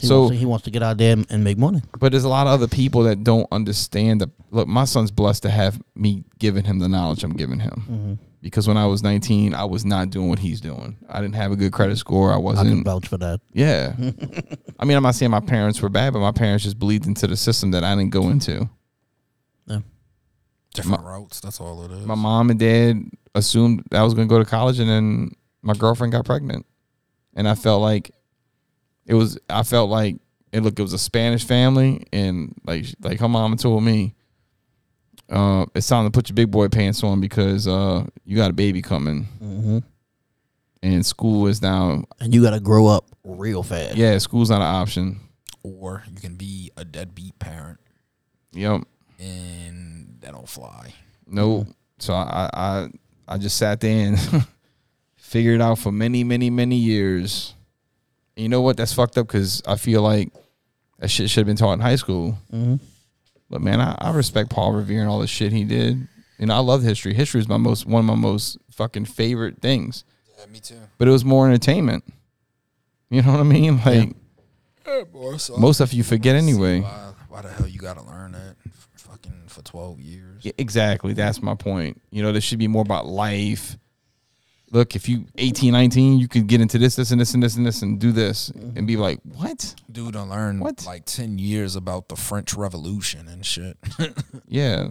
[0.00, 1.82] He so wants to, he wants to get out there and- and make money.
[2.00, 4.66] But there's a lot of other people that don't understand the look.
[4.66, 8.18] My son's blessed to have me giving him the knowledge I'm giving him.
[8.44, 10.98] Because when I was 19, I was not doing what he's doing.
[11.08, 12.30] I didn't have a good credit score.
[12.30, 12.66] I wasn't.
[12.66, 12.84] I can wasn't.
[12.84, 13.40] vouch for that.
[13.54, 13.94] Yeah.
[14.78, 17.26] I mean, I'm not saying my parents were bad, but my parents just believed into
[17.26, 18.68] the system that I didn't go into.
[19.66, 19.78] Yeah.
[20.74, 21.40] Different routes.
[21.40, 22.04] That's all it is.
[22.04, 25.30] My mom and dad assumed I was going to go to college, and then
[25.62, 26.66] my girlfriend got pregnant,
[27.32, 28.10] and I felt like
[29.06, 29.38] it was.
[29.48, 30.16] I felt like
[30.52, 30.60] it.
[30.60, 34.14] look, it was a Spanish family, and like like her mama told me,
[35.30, 38.54] uh, it's time to put your big boy pants on because uh, you got a
[38.54, 39.78] baby coming, hmm
[40.82, 42.04] and school is now.
[42.20, 43.96] And you got to grow up real fast.
[43.96, 45.18] Yeah, school's not an option.
[45.62, 47.80] or you can be a deadbeat parent,
[48.52, 48.82] Yep.
[49.18, 50.92] and that don't fly.
[51.26, 51.66] No.
[51.98, 52.88] So I, I
[53.26, 54.18] I just sat there and
[55.16, 57.54] figured out for many, many, many years.
[58.36, 58.76] And you know what?
[58.76, 60.30] That's fucked up because I feel like
[60.98, 62.32] that shit should have been taught in high school.
[62.50, 62.76] hmm
[63.54, 66.08] But man, I, I respect Paul Revere and all the shit he did.
[66.40, 67.14] And I love history.
[67.14, 70.02] History is my most one of my most fucking favorite things.
[70.36, 70.74] Yeah, me too.
[70.98, 72.02] But it was more entertainment.
[73.10, 73.80] You know what I mean?
[73.86, 74.16] Like
[74.84, 75.36] Yeah, boy.
[75.36, 76.80] So most stuff you forget anyway.
[76.80, 78.56] Why, why the hell you gotta learn that?
[78.66, 80.44] f- Fucking for twelve years.
[80.44, 81.12] Yeah, exactly.
[81.12, 82.02] That's my point.
[82.10, 83.78] You know, there should be more about life.
[84.74, 87.54] Look, if you 18, 19, you could get into this, this, and this, and this,
[87.56, 89.72] and this, and do this, and be like, what?
[89.90, 90.84] Dude, I learned What?
[90.84, 93.78] like ten years about the French Revolution and shit.
[94.48, 94.88] Yeah,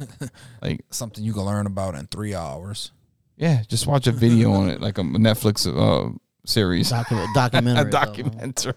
[0.62, 2.92] like Something you can learn about in three hours.
[3.36, 7.92] yeah, just watch a video on it, like a Netflix uh, series, Document, a documentary.
[7.92, 8.74] documentary.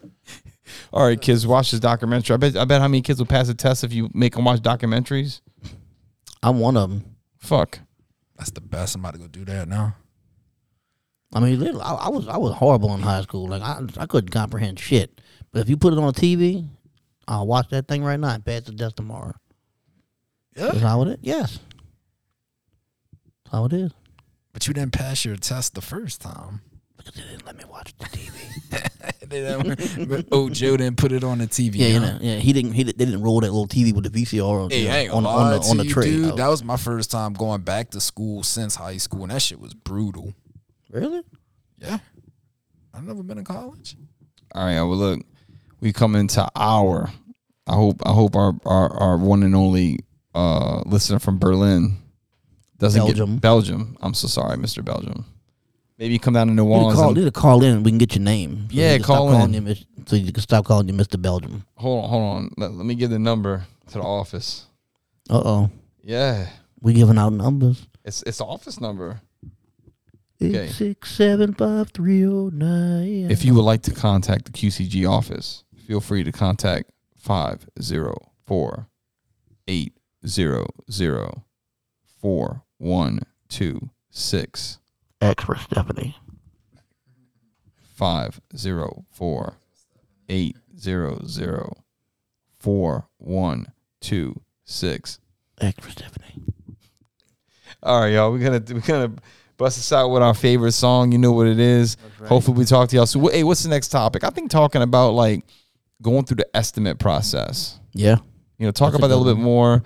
[0.93, 2.35] All right, kids, watch this documentary.
[2.35, 4.45] I bet, I bet how many kids will pass a test if you make them
[4.45, 5.41] watch documentaries.
[6.43, 7.17] I'm one of them.
[7.39, 7.79] Fuck.
[8.37, 8.97] That's the best.
[8.97, 9.95] I'm about to go do that now.
[11.33, 13.49] I mean, literally, I, I was I was horrible in high school.
[13.49, 15.21] Like I I couldn't comprehend shit.
[15.53, 16.67] But if you put it on TV,
[17.29, 19.35] I'll watch that thing right now and pass the test tomorrow.
[20.55, 21.17] That's how it is.
[21.23, 21.59] Yes.
[23.45, 23.93] That's how it is.
[24.53, 26.63] But you didn't pass your test the first time.
[26.97, 28.33] Because they didn't let me watch the TV.
[30.09, 31.73] But- oh, Joe didn't put it on the TV.
[31.77, 32.37] Yeah, you know, yeah.
[32.37, 32.73] He didn't.
[32.73, 35.27] He they didn't roll that little TV with the VCR on, Hey, you know, on,
[35.27, 36.05] on the on the tray.
[36.05, 36.37] dude.
[36.37, 39.59] That was my first time going back to school since high school, and that shit
[39.61, 40.33] was brutal.
[40.91, 41.23] Really?
[41.79, 41.99] Yeah,
[42.95, 43.97] I've never been in college.
[44.55, 45.21] All right, well look,
[45.81, 47.11] we come into our.
[47.67, 49.99] I hope I hope our our, our one and only
[50.35, 51.97] uh, listener from Berlin
[52.79, 53.33] doesn't Belgium.
[53.35, 53.97] get Belgium.
[54.01, 54.85] I'm so sorry, Mr.
[54.85, 55.25] Belgium.
[55.99, 56.99] Maybe you come down to New You need to Orleans.
[57.01, 58.69] call, and- to call in we can get your name.
[58.71, 59.53] So Yeah, you can stop call in.
[59.67, 59.75] You,
[60.07, 61.21] so you can stop calling you Mr.
[61.21, 61.65] Belgium.
[61.77, 62.51] hold on, hold on.
[62.59, 64.67] Let, let me give the number to the office.
[65.31, 65.71] Uh oh.
[66.03, 66.49] Yeah,
[66.81, 67.85] We giving out numbers.
[68.05, 69.21] it's it's the office number.
[70.43, 70.67] Okay.
[70.67, 73.31] Eight six seven five three oh nine.
[73.31, 78.89] If you would like to contact the QCG office, feel free to contact 504
[79.67, 80.67] 800
[82.21, 84.79] 4126.
[85.21, 86.17] X for Stephanie.
[87.95, 89.55] 504
[90.29, 91.73] 800
[92.59, 95.21] 4126.
[95.59, 96.43] X for Stephanie.
[97.83, 98.31] All right, y'all.
[98.33, 99.13] We're gonna we're gonna
[99.57, 101.13] bust us out with our favorite song.
[101.13, 101.97] You know what it is.
[102.27, 103.07] Hopefully, we talk to y'all.
[103.07, 104.25] So, hey, what's the next topic?
[104.25, 105.45] I think talking about like
[106.03, 107.79] going through the estimate process.
[107.93, 108.17] Yeah.
[108.59, 109.83] You know, talk That's about that a little bit more.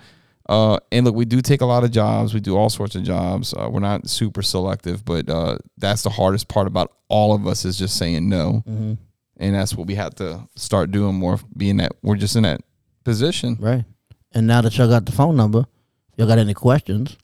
[0.47, 2.33] Uh, and look, we do take a lot of jobs.
[2.33, 3.53] We do all sorts of jobs.
[3.53, 7.63] Uh, we're not super selective, but uh, that's the hardest part about all of us
[7.63, 8.63] is just saying no.
[8.67, 8.93] Mm-hmm.
[9.37, 11.39] And that's what we have to start doing more.
[11.55, 12.61] Being that we're just in that
[13.03, 13.57] position.
[13.59, 13.85] Right.
[14.33, 15.65] And now that y'all got the phone number,
[16.15, 17.17] y'all got any questions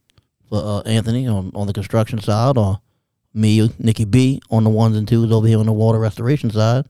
[0.49, 2.79] for uh, Anthony on, on the construction side or
[3.33, 6.85] me, Nikki B, on the ones and twos over here on the water restoration side,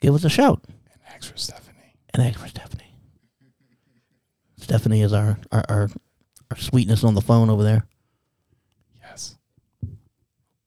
[0.00, 1.94] give us a shout And Thanks for Stephanie.
[2.14, 2.94] and ask for Stephanie.
[4.58, 5.90] Stephanie is our, our, our,
[6.50, 7.84] our sweetness on the phone over there.
[9.02, 9.36] Yes.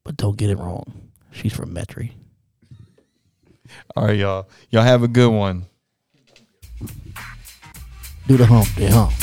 [0.03, 1.09] But don't get it wrong.
[1.31, 2.11] She's from Metairie.
[3.95, 4.47] All right, y'all.
[4.69, 5.65] Y'all have a good one.
[8.27, 9.13] Do the hump, the hump.